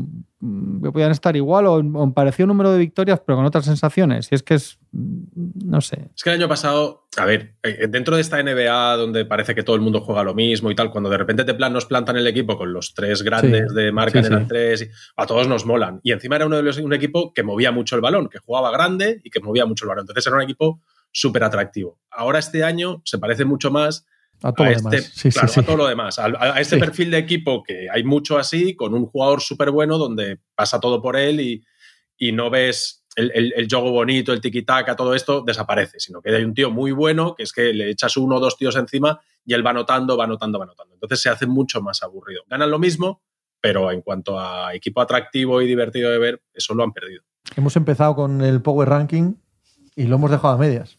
[0.83, 3.65] que podían estar igual o en, o en parecido número de victorias, pero con otras
[3.67, 4.29] sensaciones.
[4.33, 4.79] Y es que es.
[4.93, 6.09] No sé.
[6.17, 9.65] Es que el año pasado, a ver, eh, dentro de esta NBA donde parece que
[9.65, 12.17] todo el mundo juega lo mismo y tal, cuando de repente te plan, nos plantan
[12.17, 14.47] el equipo con los tres grandes Sí, de marca sí, en el sí.
[14.49, 16.01] tres, y a todos nos molan.
[16.05, 18.71] Y encima era uno de los, un equipo que movía mucho el balón, que jugaba
[18.71, 20.03] grande y que movía mucho el balón.
[20.05, 21.99] Entonces era un equipo súper atractivo.
[22.11, 24.07] Ahora este año se parece mucho más
[24.43, 25.11] A todo a lo este, demás.
[25.13, 25.61] Sí, sí, claro, sí.
[25.61, 26.19] a todo lo demás.
[26.21, 30.39] A, este perfil de equipo que hay mucho así, con un jugador súper bueno donde
[30.55, 31.65] pasa todo por él y,
[32.17, 36.35] y no ves el, el, el juego bonito, el tiki-taka, todo esto desaparece, sino que
[36.35, 39.21] hay un tío muy bueno que es que le echas uno o dos tíos encima
[39.45, 40.95] y él va notando, va notando, va notando.
[40.95, 42.43] Entonces se hace mucho más aburrido.
[42.49, 43.23] Ganan lo mismo,
[43.61, 47.23] pero en cuanto a equipo atractivo y divertido de ver, eso lo han perdido.
[47.57, 49.35] Hemos empezado con el Power Ranking
[49.97, 50.99] y lo hemos dejado a medias.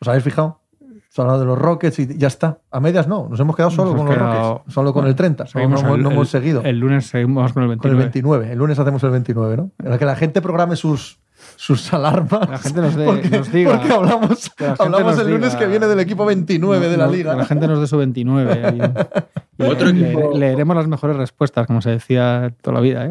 [0.00, 0.60] ¿Os habéis fijado?
[1.08, 2.60] Se ha hablado de los Rockets y ya está.
[2.72, 5.44] A medias no, nos hemos quedado solo Nos con los Rockets, solo con el 30.
[5.54, 6.62] No, el- no el- hemos seguido.
[6.64, 8.04] El lunes seguimos con el con el 29.
[8.46, 8.52] 29.
[8.52, 9.70] El lunes hacemos el 29, ¿no?
[9.78, 11.20] En el que la gente programe sus,
[11.56, 12.48] sus alarmas.
[12.50, 13.76] La gente nos dé- porque, nos diga.
[13.78, 15.58] Porque hablamos, hablamos el lunes diga.
[15.58, 17.32] que viene del equipo 29 de la No, liga.
[17.32, 18.72] Que la gente nos dé su 29.
[19.58, 23.06] y- y Otro le- equipo- Leeremos las mejores respuestas, como se decía toda la vida.
[23.06, 23.10] ¿eh?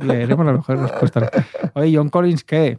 [0.00, 1.30] Le- Leeremos las mejores respuestas.
[1.74, 2.78] Oye, John Collins, ¿qué?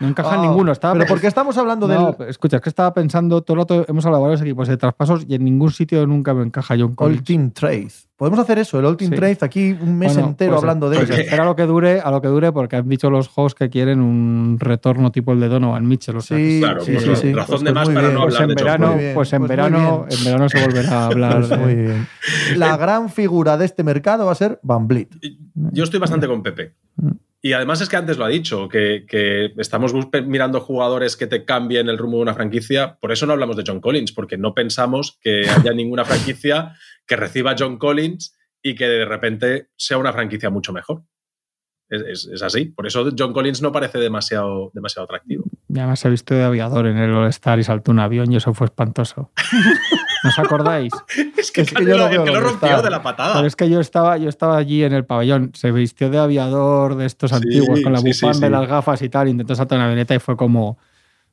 [0.00, 0.72] No encaja en Ah, ninguno.
[0.72, 3.60] Estaba Pero porque estamos hablando No, del pero escucha, es que estaba pensando, todo el
[3.60, 6.74] rato hemos hablado de varios equipos de traspasos y en ningún sitio nunca me encaja
[6.76, 7.22] John All Collins.
[7.24, 7.92] Team Trade.
[8.24, 9.16] Podemos hacer eso, el Team Sí.
[9.18, 11.20] Trade, aquí un mes Bueno, entero pues, hablando de pues ello.
[11.20, 13.68] espera a lo que dure, a lo que dure, porque han dicho los hosts que
[13.68, 16.16] quieren un retorno tipo el de Donovan Mitchell.
[16.16, 17.32] O sea, Sí, Claro, sí, pues sí, sí.
[17.34, 18.14] razón Pues- de más para bien.
[18.14, 20.90] no pues hablar en de verano, bien, pues en pues verano, en verano se volverá
[20.90, 21.36] a hablar.
[21.36, 22.06] Pues de- muy bien.
[22.56, 25.10] La gran figura de este mercado va a ser Van Vliet.
[25.54, 26.72] Yo estoy bastante con Pepe.
[27.46, 29.92] Y además es que antes lo ha dicho, que, que estamos
[30.26, 32.96] mirando jugadores que te cambien el rumbo de una franquicia.
[33.02, 36.74] Por eso no hablamos de John Collins, porque no pensamos que haya ninguna franquicia
[37.06, 41.02] que reciba a John Collins y que de repente sea una franquicia mucho mejor.
[41.90, 42.64] Es, es- es así.
[42.64, 45.44] Por eso John Collins no parece demasiado, demasiado atractivo.
[45.68, 48.54] Y además se vistió de aviador en el All-Star y saltó un avión y eso
[48.54, 49.32] fue espantoso.
[50.24, 50.92] ¿No os acordáis?
[51.38, 53.34] Es que, Es que yo no veo que lo rompió de la patada.
[53.34, 56.96] Pero es que yo estaba, yo estaba allí en el pabellón, se vistió de aviador
[56.96, 59.54] de estos Sí, antiguos, con la sí, sí, bufanda y las gafas y tal, intentó
[59.54, 60.78] saltar una avioneta y fue como...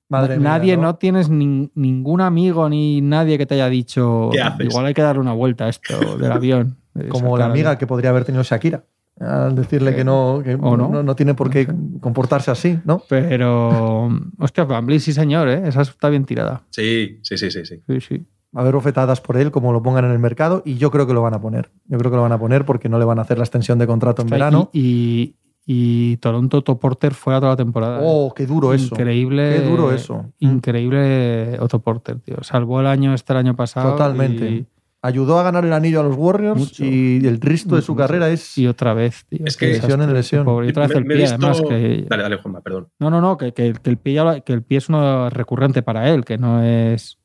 [0.09, 0.83] Madre mía, nadie, ¿no?
[0.83, 0.95] ¿no?
[0.95, 4.67] tienes nin- ningún amigo ni nadie que te haya dicho, ¿Qué haces?
[4.67, 6.75] igual hay que darle una vuelta a esto del avión.
[7.09, 8.83] Como la amiga que podría haber tenido Shakira.
[9.19, 10.89] Al decirle que no, que o no.
[10.89, 11.65] no, no tiene por qué
[12.01, 13.03] comportarse así, ¿no?
[13.07, 15.61] Pero, hostia, Vliet, sí señor, ¿eh?
[15.67, 16.63] esa está bien tirada.
[16.71, 17.81] Sí, sí, sí, sí, sí.
[17.87, 18.25] Sí, sí.
[18.53, 21.13] A ver bofetadas por él, como lo pongan en el mercado, y yo creo que
[21.13, 21.71] lo van a poner.
[21.85, 23.79] Yo creo que lo van a poner porque no le van a hacer la extensión
[23.79, 24.69] de contrato en verano.
[24.73, 25.35] Y,
[25.65, 27.99] y, y Toronto Otto Porter fuera toda la temporada.
[27.99, 28.03] ¿eh?
[28.05, 28.93] Oh, qué duro eso.
[28.95, 29.55] Increíble.
[29.57, 30.25] Qué duro eso.
[30.39, 32.37] Increíble Otto Porter, tío.
[32.43, 33.91] Salvó el año este el año pasado.
[33.91, 34.49] Totalmente.
[34.49, 34.65] Y,
[35.03, 36.85] Ayudó a ganar el anillo a los Warriors Mucho.
[36.85, 38.03] y el resto de su Mucho.
[38.03, 39.39] carrera es y otra vez, tío.
[39.45, 40.45] Es que- lesión en lesión.
[40.45, 40.67] pobre.
[40.67, 41.61] Y otra vez Me- el pie, visto- además.
[41.67, 42.87] Que, Dale, dale, Juanma, perdón.
[42.99, 46.07] no, no, no, que, que- que el pie, que el pie es uno recurrente para
[46.09, 47.17] él, que no es.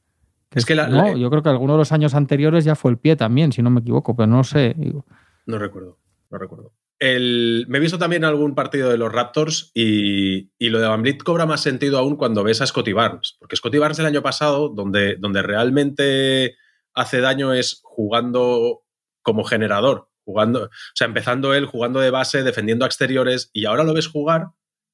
[0.55, 2.91] Es que la- no, la- yo creo que alguno de los años anteriores ya fue
[2.91, 4.75] el pie también, si no me equivoco, pero no sé.
[4.77, 5.05] digo.
[5.47, 5.99] No recuerdo,
[6.31, 6.73] no recuerdo.
[6.99, 11.03] El, me he visto también algún partido de los Raptors y, y lo de Van
[11.03, 13.37] Vliet cobra más sentido aún cuando ves a Scotty Barnes.
[13.39, 16.57] Porque Scotty Barnes el año pasado, donde, donde realmente
[16.95, 18.83] hace daño es jugando
[19.21, 23.85] como generador, jugando, o sea, empezando él jugando de base, defendiendo a exteriores, y ahora
[23.85, 24.47] lo ves jugar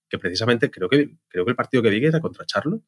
[0.09, 2.83] que precisamente creo que, creo que el partido que vi era contra Charlotte.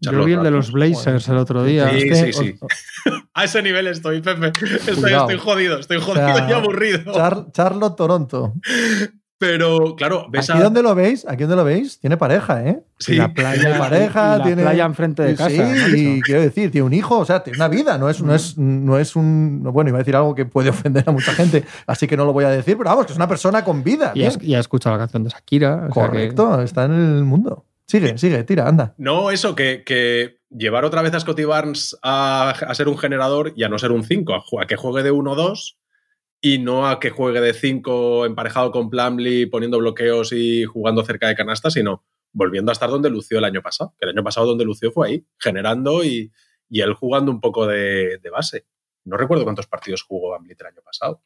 [0.00, 1.88] Yo vi el de los Blazers el otro día.
[1.90, 2.58] Sí, Este- sí, sí.
[3.34, 4.48] A ese nivel estoy, Pepe.
[4.48, 7.12] Estoy, estoy jodido, estoy O jodido sea, y aburrido.
[7.14, 8.54] Char- Charlotte, Toronto.
[9.38, 10.62] Pero, claro, ves Aquí a.
[10.64, 12.82] donde lo veis, aquí donde lo veis, tiene pareja, ¿eh?
[12.98, 13.16] Sí.
[13.16, 15.50] La playa, Tiene pareja, la tiene playa enfrente de casa.
[15.50, 18.34] Sí, y quiero decir, tiene un hijo, o sea, tiene una vida, no es, no
[18.34, 19.62] es, no es un.
[19.62, 22.32] Bueno, iba a decir algo que puede ofender a mucha gente, así que no lo
[22.32, 24.12] voy a decir, pero vamos, que es una persona con vida.
[24.14, 25.74] Y has, y has escuchado la canción de Shakira.
[25.74, 27.65] o sea que- Correcto, está en el mundo.
[27.86, 28.94] Sigue, sigue, tira, anda.
[28.98, 33.52] No, eso, que, que llevar otra vez a Scotty Barnes a, a ser un generador
[33.56, 35.76] y a no ser un 5, a, que juegue de 1-2
[36.40, 41.28] y no a que juegue de 5 emparejado con Plumlee, poniendo bloqueos y jugando cerca
[41.28, 43.94] de canasta, sino volviendo a estar donde lució el año pasado.
[43.98, 46.32] Que el año pasado donde lució fue ahí, generando y,
[46.68, 48.66] y él jugando un poco de, de base.
[49.04, 51.22] No recuerdo cuántos partidos jugó Van Vliet el año pasado.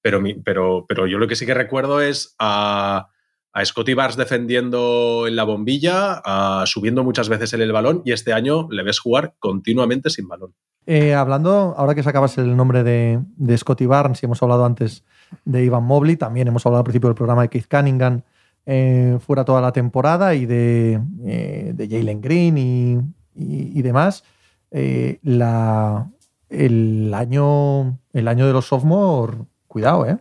[0.00, 3.08] Pero, mi- pero, pero yo lo que sí que recuerdo es a,
[3.52, 8.12] a Scotty Barnes defendiendo en la bombilla, a- subiendo muchas veces en el balón y
[8.12, 10.54] este año le ves jugar continuamente sin balón.
[10.86, 15.04] Eh, hablando, ahora que sacabas el nombre de, de Scotty Barnes y hemos hablado antes
[15.44, 18.22] de Ivan Mobley, también hemos hablado al principio del programa de Keith Cunningham
[18.64, 22.92] eh, fuera toda la temporada y de, eh, de Jalen Green y,
[23.34, 24.24] y- y demás.
[24.70, 26.10] Eh, la,
[26.50, 30.18] el, año, el año de los sophomore, cuidado, ¿eh?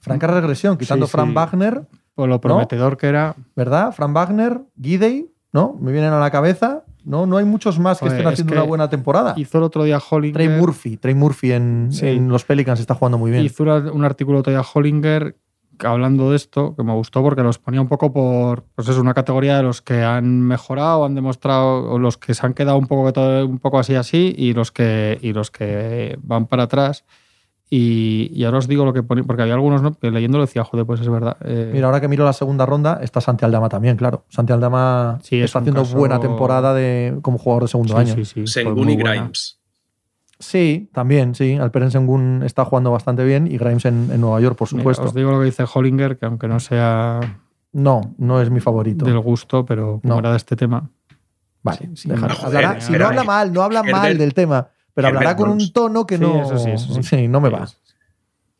[0.00, 1.34] Franca regresión, quitando Sí, Fran sí.
[1.34, 3.34] Wagner, Por lo prometedor que era.
[3.56, 3.92] ¿verdad?
[3.92, 5.76] Fran Wagner, Gidey, ¿no?
[5.80, 6.84] Me vienen a la cabeza.
[7.04, 9.34] No, no hay muchos más que Joder, estén es haciendo que una buena temporada.
[9.36, 10.34] Hizo el otro día Hollinger.
[10.34, 12.08] Trey Murphy, Trey Murphy en, Sí.
[12.08, 13.44] en los Pelicans está jugando muy bien.
[13.44, 15.36] Hizo un artículo otro día Hollinger
[15.82, 19.14] hablando de esto, que me gustó porque los ponía un poco por, pues es una
[19.14, 22.86] categoría de los que han mejorado, han demostrado, o los que se han quedado un
[22.86, 23.10] poco,
[23.46, 27.04] un poco así así, y los que, y los que van para atrás.
[27.72, 29.92] Y, y ahora os digo lo que ponía, porque había algunos ¿no?
[29.94, 31.36] que leyéndolo decía, joder, pues es verdad.
[31.44, 34.24] eh, Mira, ahora que miro la segunda ronda, está Santi Aldama también, claro.
[34.28, 38.00] Santi Aldama Sí, es está haciendo caso- buena temporada de, como jugador de segundo sí,
[38.00, 38.14] año.
[38.16, 39.12] sí, sí, Sengun y buena.
[39.12, 39.60] Grimes.
[40.40, 41.56] Sí, también, sí.
[41.58, 45.04] Alperen Sengun está jugando bastante bien y Grimes en, en Nueva York, por Mira, supuesto.
[45.04, 47.20] os digo lo que dice Hollinger, que aunque no sea
[47.72, 49.04] No, no es mi favorito.
[49.04, 50.18] del gusto, pero como No.
[50.20, 50.90] era de este tema.
[51.62, 52.34] Vale, Sí, sí, déjalo.
[52.34, 55.36] no, Hablará- joder, si no habla mal, no habla mal del tema, pero Herbert hablará
[55.36, 55.72] con un Jones.
[55.72, 56.42] tono que Sí, no.
[56.42, 57.02] eso sí, eso sí.
[57.02, 57.68] Sí, no me va.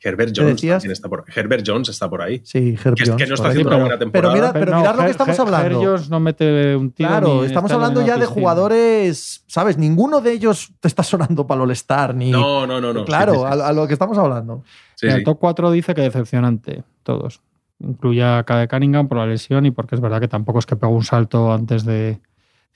[0.02, 2.40] Herbert ¿Qué Jones está por Herbert Jones está por ahí.
[2.42, 4.34] Sí, Herb Que, es- que Jones, no está haciendo una pero- buena temporada.
[4.34, 5.78] mira- pero mirad lo que estamos hablando.
[5.80, 7.08] Ger Jones no mete un tiro.
[7.10, 9.76] Claro, ni estamos hablando la ya de jugadores, ¿sabes?
[9.76, 12.30] Ninguno de ellos te está sonando para el All-Star, ni.
[12.30, 13.04] no, no, no, no.
[13.04, 13.60] claro, Sí, sí, sí.
[13.60, 14.62] A, a lo que estamos hablando.
[14.94, 15.18] Sí, Mira, sí.
[15.18, 17.42] El top 4 dice que decepcionante, todos.
[17.78, 20.76] Incluye a Cade Cunningham por la lesión y porque es verdad que tampoco es que
[20.76, 22.20] pegó un salto antes de.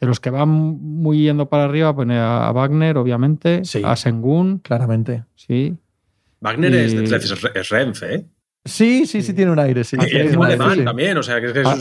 [0.01, 3.81] De los que van muy yendo para arriba, pone a Wagner, obviamente, Sí.
[3.85, 5.25] a Sengun, Claramente.
[5.35, 5.77] sí.
[6.41, 8.27] Wagner Y- es, de- es, es Renfe, ¿eh?
[8.67, 9.97] Sí, sí, sí, tiene un aire, sí.
[10.01, 10.85] Y tiene es un muy aire, alemán sí.
[10.85, 11.77] también, o sea, que es es- a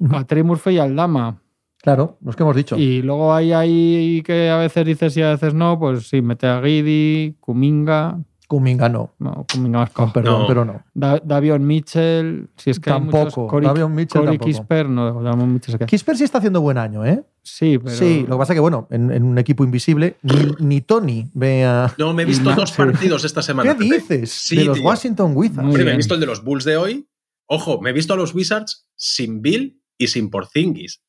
[0.26, 1.40] Trey Murphy y al Dama.
[1.82, 2.76] Claro, los que hemos dicho.
[2.76, 6.46] Y luego hay ahí que a veces dices y a veces no, pues sí, mete
[6.48, 9.14] a Gidi, Kuminga, Kuminga no.
[9.18, 10.12] no, Kuminga más Con cojo.
[10.14, 10.46] perdón, No.
[10.46, 10.84] pero no.
[10.94, 14.46] Da- Davion Mitchell, si es que hay muchos- Tampoco, Corey, Davion Mitchell Corey tampoco.
[14.60, 15.86] Kisper, no, Davion Mitchell se queda.
[15.86, 17.24] Kisper sí está haciendo buen año, ¿eh?
[17.42, 17.96] Sí, pero.
[17.96, 21.28] Sí, lo que pasa es que, bueno, en, en un equipo invisible, ni, ni Tony
[21.34, 21.92] ve a.
[21.98, 23.76] No, me he visto dos partidos esta semana.
[23.76, 24.30] ¿Qué dices?
[24.32, 24.86] Sí, de los tío.
[24.86, 25.58] Washington Wizards.
[25.66, 27.08] Hombre, me he visto el de los Bulls de hoy.
[27.48, 31.02] Ojo, me he visto a los Wizards sin Bill y sin Porzingis.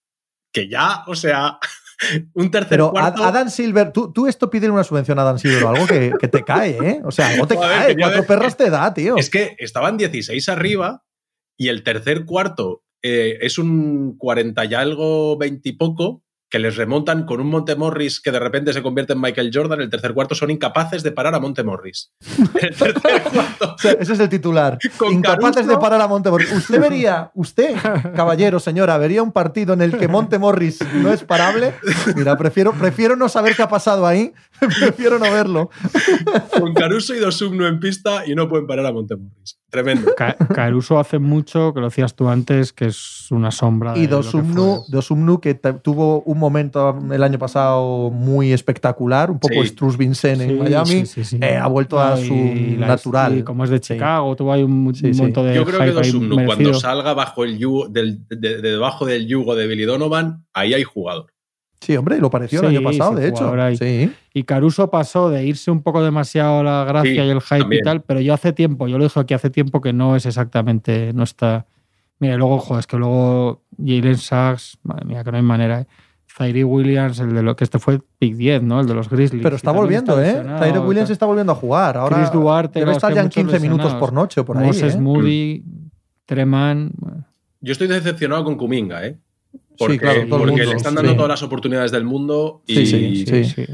[0.51, 1.59] Que ya, o sea,
[2.33, 3.23] un tercer Pero cuarto.
[3.23, 6.27] Adam Silver, tú, tú esto pídele una subvención a Adam Silver o algo que, que
[6.27, 7.01] te cae, ¿eh?
[7.03, 7.95] O sea, algo te Joder, cae.
[7.97, 9.15] Cuatro ver- perras te da, tío.
[9.17, 11.03] Es que estaban 16 arriba
[11.57, 16.77] y el tercer cuarto eh, es un 40 y algo, 20 y poco, que les
[16.77, 19.81] remontan con un Montemorris que de repente se convierte en Michael Jordan.
[19.81, 22.11] El tercer cuarto son incapaces de parar a Montemorris.
[22.61, 23.75] El tercer cuarto.
[23.75, 24.77] O sea, ese es el titular.
[24.97, 25.71] Con Incapaces Caruso.
[25.71, 26.51] de parar a Montemorris.
[26.51, 27.75] Usted vería, usted,
[28.15, 31.73] caballero, señora, vería un partido en el que Montemorris no es parable.
[32.15, 34.33] Mira, prefiero, prefiero no saber qué ha pasado ahí.
[34.79, 35.69] prefiero no verlo.
[36.59, 39.59] Con Caruso y Dosumno en pista y no pueden parar a Montemorris.
[39.69, 40.13] Tremendo.
[40.15, 43.97] Ca- Caruso hace mucho, que lo decías tú antes, que es una sombra.
[43.97, 44.85] Y que Dosumnu.
[44.87, 49.67] Dosumnu, que te- tuvo un momento el año pasado muy espectacular, un poco Sí.
[49.67, 51.39] Struz Vincent en Sí, Miami, sí, sí, sí.
[51.41, 53.37] eh, ha vuelto a su y natural.
[53.39, 53.93] y como es de Sí.
[53.95, 55.21] Chicago, tuvo ahí un, Sí, un sí.
[55.21, 55.55] montón de.
[55.55, 59.27] Yo creo que Dosumnu, cuando salga bajo el yugo del, de, de- de debajo del
[59.27, 61.33] yugo de Billy Donovan, ahí hay jugador.
[61.87, 63.53] Sí, hombre, lo pareció el Sí, año pasado, de hecho.
[63.53, 63.77] ahí.
[63.77, 64.11] Sí.
[64.33, 67.59] Y Caruso pasó de irse un poco demasiado a la gracia Sí, y el hype
[67.59, 67.79] también.
[67.81, 70.25] y tal, pero yo hace tiempo, yo lo dije aquí hace tiempo que no es
[70.25, 71.65] exactamente, no está.
[72.19, 75.87] Mira, luego, joder, es que luego Jalen Sachs, madre mía, que no hay manera, ¿eh?
[76.37, 78.81] Zaire Williams, el de lo que este fue pick 10, ¿no?
[78.81, 79.41] El de los Grizzlies.
[79.41, 80.25] Pero está volviendo, ¿eh?
[80.33, 81.97] lesionado, Tyre Williams está volviendo a jugar.
[81.97, 84.67] Ahora Chris Duarte, debe estar ya en muchos 15 minutos por noche o por ahí.
[84.67, 84.99] Moses ¿eh?
[84.99, 85.63] Moody,
[86.25, 86.91] Treman.
[86.97, 87.23] bueno.
[87.61, 89.17] Yo estoy decepcionado con Kuminga, ¿eh?
[89.77, 91.15] Porque, Sí, claro, todo el porque mundo, le están dando sí.
[91.15, 93.65] todas las oportunidades del mundo y Sí, sí, sí.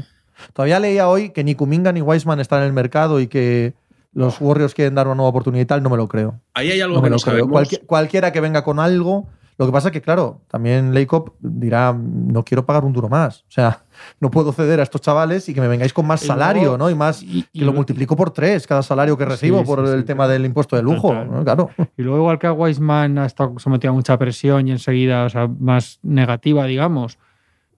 [0.52, 3.72] Todavía leía hoy que ni Kuminga ni Wiseman están en el mercado y que
[4.12, 6.38] los Warriors quieren dar una nueva oportunidad y tal, no me lo creo.
[6.54, 7.50] ahí hay algo No que no sabemos.
[7.50, 9.26] Cualquier- cualquiera que venga con algo.
[9.56, 13.42] Lo que pasa es que, claro, también Leikop dirá, no quiero pagar un duro más.
[13.42, 13.82] O sea,
[14.20, 16.90] no puedo ceder a estos chavales y que me vengáis con más salario, ¿no?
[16.90, 19.86] Y más, y- y que lo multiplico por tres cada salario que recibo Sí, por
[19.86, 20.32] sí, el sí, tema claro.
[20.32, 21.08] del impuesto de lujo.
[21.08, 21.30] Total.
[21.30, 21.44] ¿no?
[21.44, 21.70] Claro.
[21.96, 25.28] Y luego, igual que a Wiseman ha estado sometido a mucha presión y enseguida, o
[25.30, 27.18] sea, más negativa, digamos,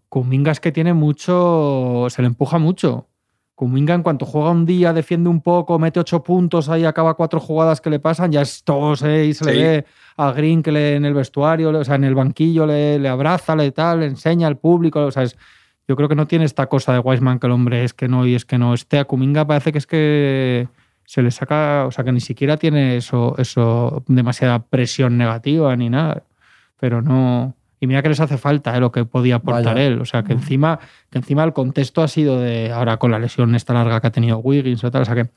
[0.08, 2.06] Kuminga es que tiene mucho.
[2.08, 3.06] se le empuja mucho.
[3.56, 7.40] Kuminga, en cuanto juega un día, defiende un poco, mete ocho puntos, ahí acaba cuatro
[7.40, 9.58] jugadas que le pasan, ya es todo seis, se le Sí.
[9.58, 9.84] ve
[10.18, 13.08] a Green que le, en el vestuario, le- o sea, en el banquillo le, le
[13.08, 15.36] abraza, le tal, le enseña al público, o sea, es-
[15.88, 18.26] yo creo que no tiene esta cosa de Wiseman que el hombre es que no
[18.26, 18.74] y es que no.
[18.74, 20.68] Este a Kuminga parece que es que
[21.06, 25.88] se le saca, o sea, que ni siquiera tiene eso, eso demasiada presión negativa ni
[25.88, 26.24] nada.
[26.78, 27.54] Pero no.
[27.78, 29.86] Y mira que les hace falta eh, lo que podía aportar Vaya.
[29.86, 30.00] él.
[30.00, 30.78] O sea, que encima,
[31.10, 32.72] que encima el contexto ha sido de.
[32.72, 35.02] Ahora con la lesión esta larga que ha tenido Wiggins o tal.
[35.02, 35.28] O sea, que,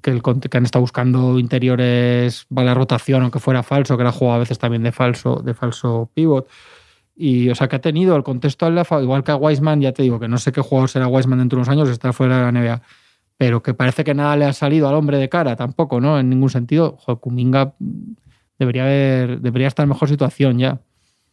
[0.00, 4.12] que, el, que han estado buscando interiores para la rotación, aunque fuera falso, que era
[4.12, 6.48] jugado a veces también de falso, de falso pivot.
[7.14, 10.04] Y, o sea, que ha tenido el contexto al igual que a Wiseman, ya te
[10.04, 12.52] digo, que no sé qué jugador será Wiseman dentro de unos años, está fuera de
[12.52, 12.82] la NBA.
[13.36, 16.18] Pero que parece que nada le ha salido al hombre de cara, tampoco, ¿no?
[16.18, 16.96] En ningún sentido.
[16.98, 17.74] Joder, Kuminga
[18.58, 20.80] debería, haber, debería estar en mejor situación ya.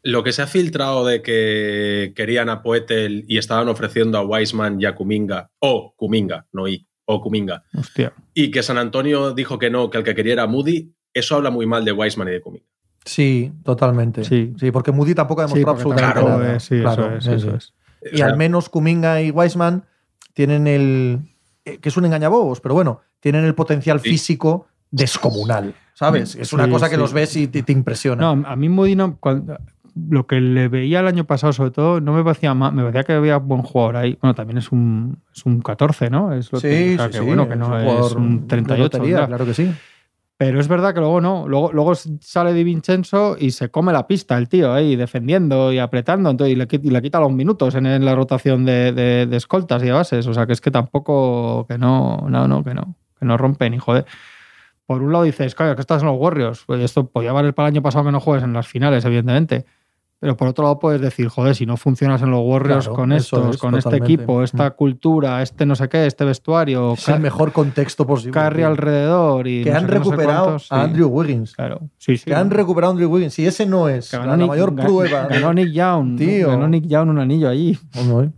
[0.07, 4.79] Lo que se ha filtrado de que querían a Poetel y estaban ofreciendo a Wiseman
[4.79, 8.13] y a Kuminga, o Kuminga, no I, o Kuminga, Hostia.
[8.35, 11.49] y que San Antonio dijo que no, que el que quería era Moody, eso habla
[11.49, 12.65] muy mal de Wiseman y de Kuminga.
[13.03, 14.23] Sí, totalmente.
[14.23, 14.53] Sí.
[14.59, 16.55] Sí, porque Moody tampoco ha demostrado absolutamente nada.
[16.55, 17.73] es- sí, Claro, eso es, eso.
[18.03, 19.85] Y O sea, al menos Kuminga y Wiseman
[20.33, 21.19] tienen el.
[21.65, 24.09] eh, que es un engañabobos, pero bueno, tienen el potencial Sí.
[24.09, 25.73] físico descomunal.
[25.95, 26.35] ¿Sabes?
[26.35, 27.01] Es una Sí, cosa que sí.
[27.01, 28.21] los ves y te, te impresiona.
[28.35, 29.57] No, a mí Moody no- cuando-
[29.95, 33.03] lo que le veía el año pasado, sobre todo, no me parecía ma- me parecía
[33.05, 34.17] que había buen jugador ahí.
[34.21, 36.33] Bueno, también es un, es un 14, ¿no?
[36.33, 37.75] Es lo que, sí, o sea, sí, que sí, bueno, que no un
[38.05, 38.83] es, un de 38.
[38.97, 39.71] lotería, claro que sí.
[40.37, 41.47] Pero es verdad que luego no.
[41.47, 45.79] Luego, luego sale Di Vincenzo y se come la pista el tío ahí, defendiendo y
[45.79, 46.29] apretando.
[46.29, 49.37] Entonces, y, le, y le quita los minutos en, en la rotación de, de- de
[49.37, 50.27] escoltas y de bases.
[50.27, 51.65] O sea, que es que tampoco.
[51.69, 52.95] Que no, no, no, que no.
[53.17, 54.05] Que no rompen y joder.
[54.85, 56.63] Por un lado dices, claro, que estás en los Warriors.
[56.67, 59.65] Pues esto podía valer para el año pasado que no juegues en las finales, evidentemente.
[60.19, 63.11] Pero por otro lado puedes decir, joder, si no funcionas en los Warriors Claro, con
[63.11, 64.13] estos, es, con este totalmente.
[64.13, 64.73] equipo, esta Mm.
[64.75, 68.31] cultura, este no sé qué, este vestuario, Es el mejor contexto posible.
[68.31, 70.81] Carry alrededor y que no han sé qué, no sé recuperado a.
[70.83, 71.53] Andrew Wiggins.
[71.53, 72.25] Claro, sí, sí.
[72.25, 73.33] Que han recuperado a Andrew Wiggins.
[73.33, 75.27] Si ese no es ganó la Nick- mayor prueba.
[75.27, 76.17] Ganó Nick Young.
[76.17, 76.47] Tío.
[76.49, 77.77] Ganó Nick Young un anillo allí.
[78.07, 78.31] No, eh.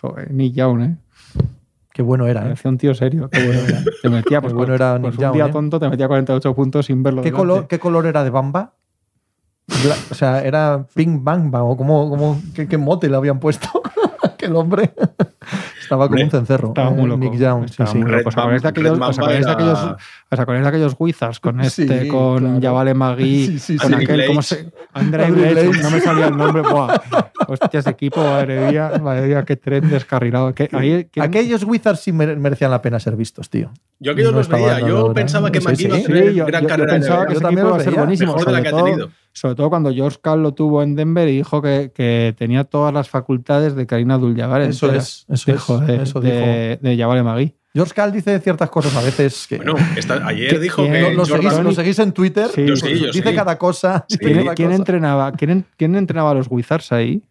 [0.00, 0.96] Joder, Nick Young, ¿eh?
[1.92, 2.44] Qué bueno era, ¿eh?
[2.44, 3.28] Parecía un tío serio.
[3.30, 3.82] Qué bueno era.
[4.02, 5.50] Te metía, pues, Qué bueno era pues Nick un Young, día ¿eh?
[5.52, 7.22] tonto te metía 48 puntos sin verlo.
[7.22, 8.74] ¿Qué color, ¿Qué color era de Bamba?
[9.84, 13.68] Bla- O sea, era Pink Bamba o cómo, cómo, qué, qué mote le habían puesto.
[14.36, 14.92] que el hombre
[15.82, 16.68] estaba como un cencerro.
[16.68, 17.20] Estaba eh, muy loco.
[17.20, 17.98] Nick Young, sí, sí.
[18.02, 18.28] loco.
[18.28, 19.78] ¿Os acordáis de Red aquellos, Mamba os acordáis de era- aquellos,
[20.30, 22.58] os acordáis de aquellos Wizards con Sí, este, con claro.
[22.60, 23.94] Yavale Magui, Sí, sí, con sí.
[24.04, 24.70] aquel, ¿cómo se?
[24.94, 25.82] André Blaze.
[25.82, 26.62] no me salía el nombre.
[26.62, 26.96] Buah.
[27.48, 30.54] Hostia, ese equipo, madre mía, madre mía, qué tren descarrilado.
[30.54, 33.70] Que, ahí, ¿quién- Aquellos Wizards sí mere- merecían la pena ser vistos, tío.
[33.98, 34.80] Yo aquellos No los veía.
[34.80, 36.04] Yo pensaba que Sí, Maki iba a sí.
[36.06, 37.76] tener Sí, yo, gran yo- yo carrera en pensaba que Yo ese también equipo iba
[37.82, 38.32] a ser buenísimo.
[38.34, 39.10] Mejor de la que ha tenido.
[39.32, 42.92] Sobre todo cuando George Karl lo tuvo en Denver y dijo que, que tenía todas
[42.92, 44.62] las facultades de Karina Abdul-Jabbar.
[44.62, 45.24] Eso enteras.
[45.28, 47.54] es, eso es, de, eso de, de Magui.
[47.72, 49.58] George Cal dice ciertas cosas a veces que.
[49.58, 52.48] Bueno, esta- ayer ¿Qué- dijo quién- que lo, seguís, lo seguís en Twitter.
[52.48, 52.66] Sí.
[52.66, 53.34] Yo sí, yo dice sí.
[53.36, 54.04] cada cosa.
[54.18, 54.78] ¿Quién, cada quién cosa.
[54.78, 57.22] entrenaba, quién, en- quién entrenaba a los Wizards ahí?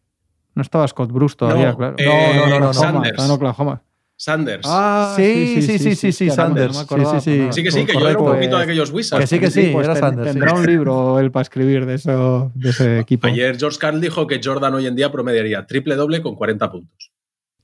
[0.56, 1.96] No estaba Scott Bruce todavía, No, claro.
[1.98, 3.10] eh, No, no, no, no, Oklahoma, Sanders.
[3.10, 3.82] estaba en Oklahoma.
[4.20, 4.68] Sanders.
[4.70, 6.76] Ah, Sí, sí, sí, sí, sí, Sanders.
[6.76, 7.38] Sí, sí, sí.
[7.38, 7.54] nada.
[7.54, 9.22] sí que sí, que yo era un poquito de aquellos Wizards.
[9.22, 10.34] Que sí, que sí, pues era Sanders.
[10.34, 13.28] Tendrá un libro él para escribir de, eso, de ese equipo.
[13.28, 17.14] Ayer George Carl dijo que Jordan hoy en día promediaría triple doble con 40 puntos.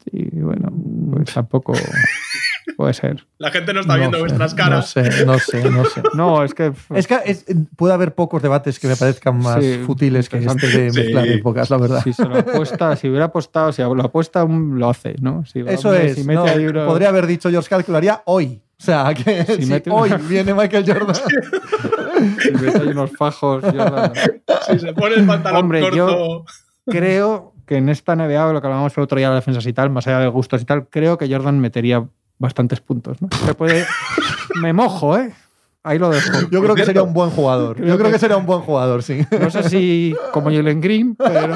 [0.09, 0.71] Sí, bueno,
[1.11, 1.73] pues tampoco
[2.77, 3.25] puede ser.
[3.37, 4.95] La gente no está No viendo sé, vuestras caras.
[4.95, 6.01] No sé, no sé, no sé.
[6.15, 6.73] No, es que.
[6.93, 7.45] Es que es-
[7.75, 10.99] puede haber pocos debates que me parezcan más Sí, futiles que este de Sí.
[10.99, 12.01] mezclar épocas, la verdad.
[12.03, 15.45] Si se lo apuesta, si hubiera apostado, si lo apuesta, lo hace, ¿no?
[15.45, 16.15] Si va- Eso hombre, es.
[16.15, 18.61] Si mete no, ahí uno- Podría haber dicho George Cal que lo haría hoy.
[18.77, 21.15] O sea, que Si si mete hoy una- viene Michael Jordan.
[22.41, 23.63] si mete ahí unos fajos.
[23.73, 24.11] no-
[24.67, 25.95] Si se pone el pantalón Hombre, corto.
[25.95, 26.45] yo-
[26.87, 29.89] creo que en esta NBA, lo que hablábamos el otro día de defensas y tal,
[29.89, 32.05] más allá de gustos y tal, creo que Jordan metería
[32.39, 33.21] bastantes puntos.
[33.21, 33.29] ¿no?
[33.45, 33.85] Se puede.
[34.61, 35.33] Me mojo, ¿eh?
[35.87, 36.49] Ahí lo dejo.
[36.49, 37.79] Yo creo que sería un buen jugador.
[37.79, 39.23] Yo creo que sería un buen jugador, sí.
[39.39, 41.53] No sé si como Jalen Green, pero.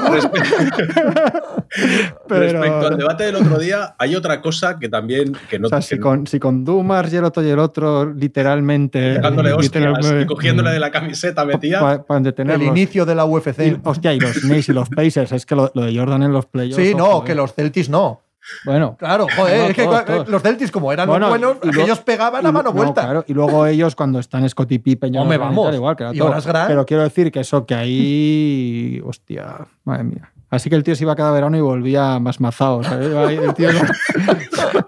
[2.28, 5.68] Pero- Respecto al debate del otro día, hay otra cosa que también que no o
[5.68, 9.20] sea, que si no- con, si con Dumas y el otro y el otro, literalmente.
[9.60, 11.80] literalmente- y cogiéndole de la camiseta metía.
[11.80, 12.66] Para El detenerlos.
[12.68, 13.80] inicio de la Y, UFC.
[13.84, 15.32] hostia, y los Knicks y los Pacers.
[15.32, 16.76] Es que lo, lo de Jordan en los playoffs.
[16.82, 17.36] Sí, no, que eh.
[17.36, 18.20] los Celtics no.
[18.64, 18.96] Bueno.
[18.98, 20.28] Claro, joder, No, es que todos, cua- todos.
[20.28, 23.02] los Celtics, como eran Bueno, los buenos, y ellos pegaban a y- mano no, vuelta.
[23.02, 25.74] claro, y luego ellos cuando están Scottie Pippen ya no vamos.
[25.74, 26.66] igual, que era todo.
[26.68, 29.02] Pero quiero decir que eso, que ahí.
[29.04, 30.32] Hostia, madre mía.
[30.50, 32.80] Así que el tío se iba cada verano y volvía más mazado.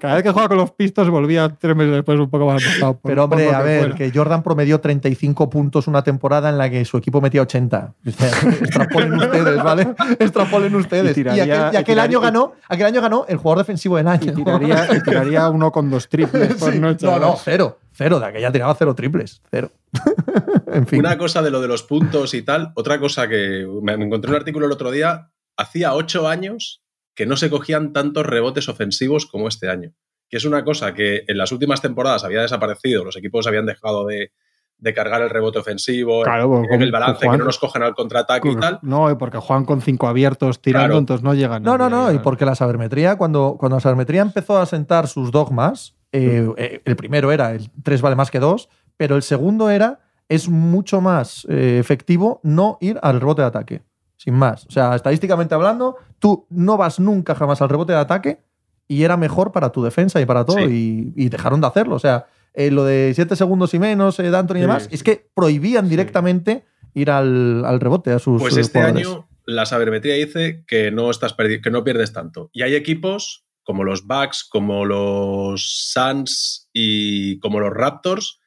[0.00, 2.98] cada vez que jugaba con los pistos volvía tres meses después un poco más mazado.
[3.02, 3.94] Pero hombre, a ver, fuera.
[3.94, 7.94] que Jordan promedió 35 puntos una temporada en la que su equipo metía 80.
[8.06, 8.28] O sea,
[8.60, 9.94] extrapolen ustedes, ¿vale?
[10.18, 11.16] Extrapolen ustedes.
[11.16, 14.08] Y aquel, y y aquel tiraría- año ganó, aquel año ganó el jugador defensivo del
[14.08, 14.32] año.
[14.32, 16.78] Y tiraría, y tiraría uno con dos triples por Sí.
[16.80, 17.06] noche.
[17.06, 17.78] No, no, cero.
[17.94, 18.18] Cero.
[18.18, 19.42] De aquella tiraba cero triples.
[19.50, 19.70] Cero.
[20.72, 20.98] en fin.
[21.00, 24.30] Una cosa de lo de los puntos y tal, otra cosa que me me encontré
[24.30, 26.82] un artículo el otro día, hacía ocho años
[27.14, 29.92] que no se cogían tantos rebotes ofensivos como este año.
[30.30, 34.06] Que es una cosa que en las últimas temporadas había desaparecido, los equipos habían dejado
[34.06, 34.32] de,
[34.78, 37.82] de cargar el rebote ofensivo, Claro, en pues, el balance, que Juan- no nos cogen
[37.82, 38.78] al contraataque y tal.
[38.82, 40.98] No, porque juegan con cinco abiertos tirando, Claro.
[41.00, 41.62] entonces no llegan.
[41.62, 42.10] No, no, no.
[42.12, 46.80] Y porque la sabermetría, cuando, cuando la sabermetría empezó a sentar sus dogmas, eh, eh,
[46.84, 50.00] el primero era el 3 vale más que 2, pero el segundo era
[50.30, 53.82] es mucho más eh, efectivo no ir al rebote de ataque.
[54.22, 54.66] Sin más.
[54.66, 58.40] O sea, estadísticamente hablando, tú no vas nunca jamás al rebote de ataque
[58.86, 60.60] y era mejor para tu defensa y para todo.
[60.60, 61.96] Y, y dejaron de hacerlo.
[61.96, 65.02] O sea, eh, lo de 7 segundos y menos eh, de Anthony y demás, es
[65.02, 66.64] que prohibían directamente
[66.94, 69.06] ir al, al rebote a sus Pues este jugadores.
[69.08, 72.50] año la sabermetría dice que no, estás que no pierdes tanto.
[72.52, 78.40] Y hay equipos como los Bucks, como los Suns y como los Raptors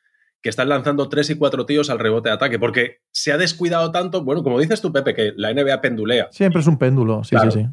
[0.45, 3.91] que están lanzando tres y cuatro tíos al rebote de ataque, porque se ha descuidado
[3.91, 6.27] tanto, bueno, como dices tú, Pepe, que la NBA pendulea.
[6.29, 7.23] Siempre es un péndulo.
[7.23, 7.49] Sí, Claro.
[7.49, 7.67] sí, sí.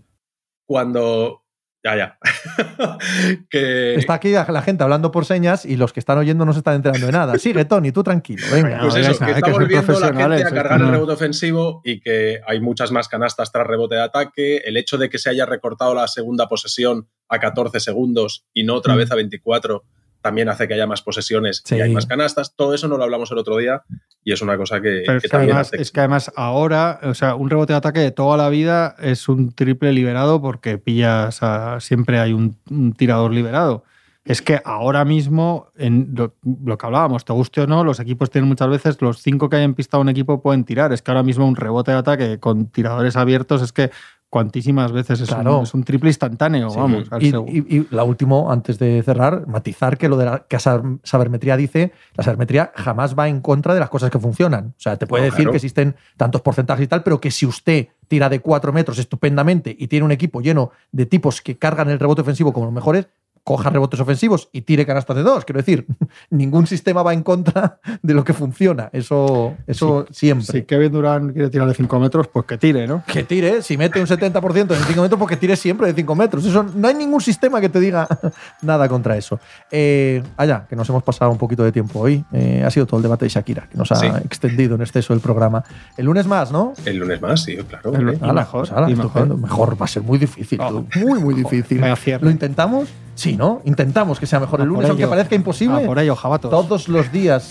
[0.65, 1.43] Cuando...
[1.85, 2.19] Ya, ya.
[3.51, 3.97] que...
[3.97, 6.77] Está aquí la gente hablando por señas y los que están oyendo no se están
[6.77, 7.37] enterando de nada.
[7.39, 8.43] Sigue, Tony, tú tranquilo.
[8.51, 8.79] Venga.
[8.81, 12.41] Pues eso, que está que volviendo la gente a cargar el rebote ofensivo y que
[12.47, 14.57] hay muchas más canastas tras rebote de ataque.
[14.65, 18.77] El hecho de que se haya recortado la segunda posesión a 14 segundos y no
[18.77, 18.97] otra Mm.
[18.97, 19.83] vez a 24
[20.23, 21.77] también hace que haya más posesiones Sí.
[21.77, 22.55] y hay más canastas.
[22.57, 23.83] Todo eso no lo hablamos el otro día
[24.25, 25.83] y es una cosa que, Pero que es que, también además, hace.
[25.83, 29.29] es que además ahora, o sea, un rebote de ataque de toda la vida es
[29.29, 33.85] un triple liberado porque pillas a, siempre hay un, un tirador liberado.
[34.25, 38.31] Es que ahora mismo, en lo, lo que hablábamos, te guste o no, los equipos
[38.31, 40.93] tienen muchas veces, los cinco que hayan pistado un equipo pueden tirar.
[40.93, 43.91] Es que ahora mismo un rebote de ataque con tiradores abiertos es que
[44.33, 45.59] cuantísimas veces es, Claro.
[45.59, 46.79] un, es un triple instantáneo, Sí.
[46.79, 47.05] vamos.
[47.11, 50.57] al Y, y- y la última, antes de cerrar, matizar que lo de la que
[50.57, 54.69] sab- sabermetría dice, la sabermetría jamás va en contra de las cosas que funcionan.
[54.69, 55.51] O sea, te puede No, decir claro.
[55.51, 59.77] que existen tantos porcentajes y tal, pero que si usted tira de cuatro metros estupendamente
[59.79, 63.09] y tiene un equipo lleno de tipos que cargan el rebote ofensivo como los mejores,
[63.45, 65.45] coja rebotes ofensivos y tire canastas de dos.
[65.45, 65.87] Quiero decir,
[66.31, 68.89] ningún sistema va en contra de lo que funciona.
[68.93, 70.47] Eso, eso siempre.
[70.47, 73.03] Si Kevin Durant quiere tirar de 5 metros, pues que tire, ¿no?
[73.07, 76.45] Que tire, si mete un 70% en 5 metros, porque tire siempre de 5 metros.
[76.45, 78.07] Eso, no hay ningún sistema que te diga
[78.63, 79.41] nada contra eso.
[79.71, 82.25] Eh, allá, que nos hemos pasado un poquito de tiempo hoy.
[82.33, 84.07] Eh, ha sido todo el debate de Shakira, que nos ha Sí.
[84.25, 85.65] extendido en exceso el programa.
[85.97, 86.73] El lunes más, ¿no?
[86.85, 87.93] El lunes más, sí, claro.
[87.95, 88.19] El- ¿eh?
[88.21, 89.39] Y Ala, mejor, pues ala, mejor.
[89.39, 90.61] Mejor, va a ser muy difícil.
[90.61, 90.85] Oh.
[90.97, 91.81] Muy, muy difícil.
[92.21, 92.89] ¿Lo intentamos?
[93.15, 93.63] Sí, ¿no?
[93.65, 95.83] Intentamos que sea mejor el A por lunes, aunque parezca imposible.
[95.83, 96.51] Ah, por ello, jabatos.
[96.51, 97.51] Todos los días.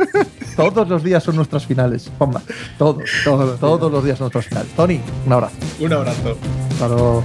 [0.56, 2.10] todos los días son nuestras finales.
[2.18, 2.42] Juanma.
[2.78, 3.04] Todos.
[3.24, 4.72] Todos los Todos los días son nuestras finales.
[4.74, 5.56] Tony, un abrazo.
[5.80, 6.36] Un abrazo.
[6.70, 7.24] Hasta luego.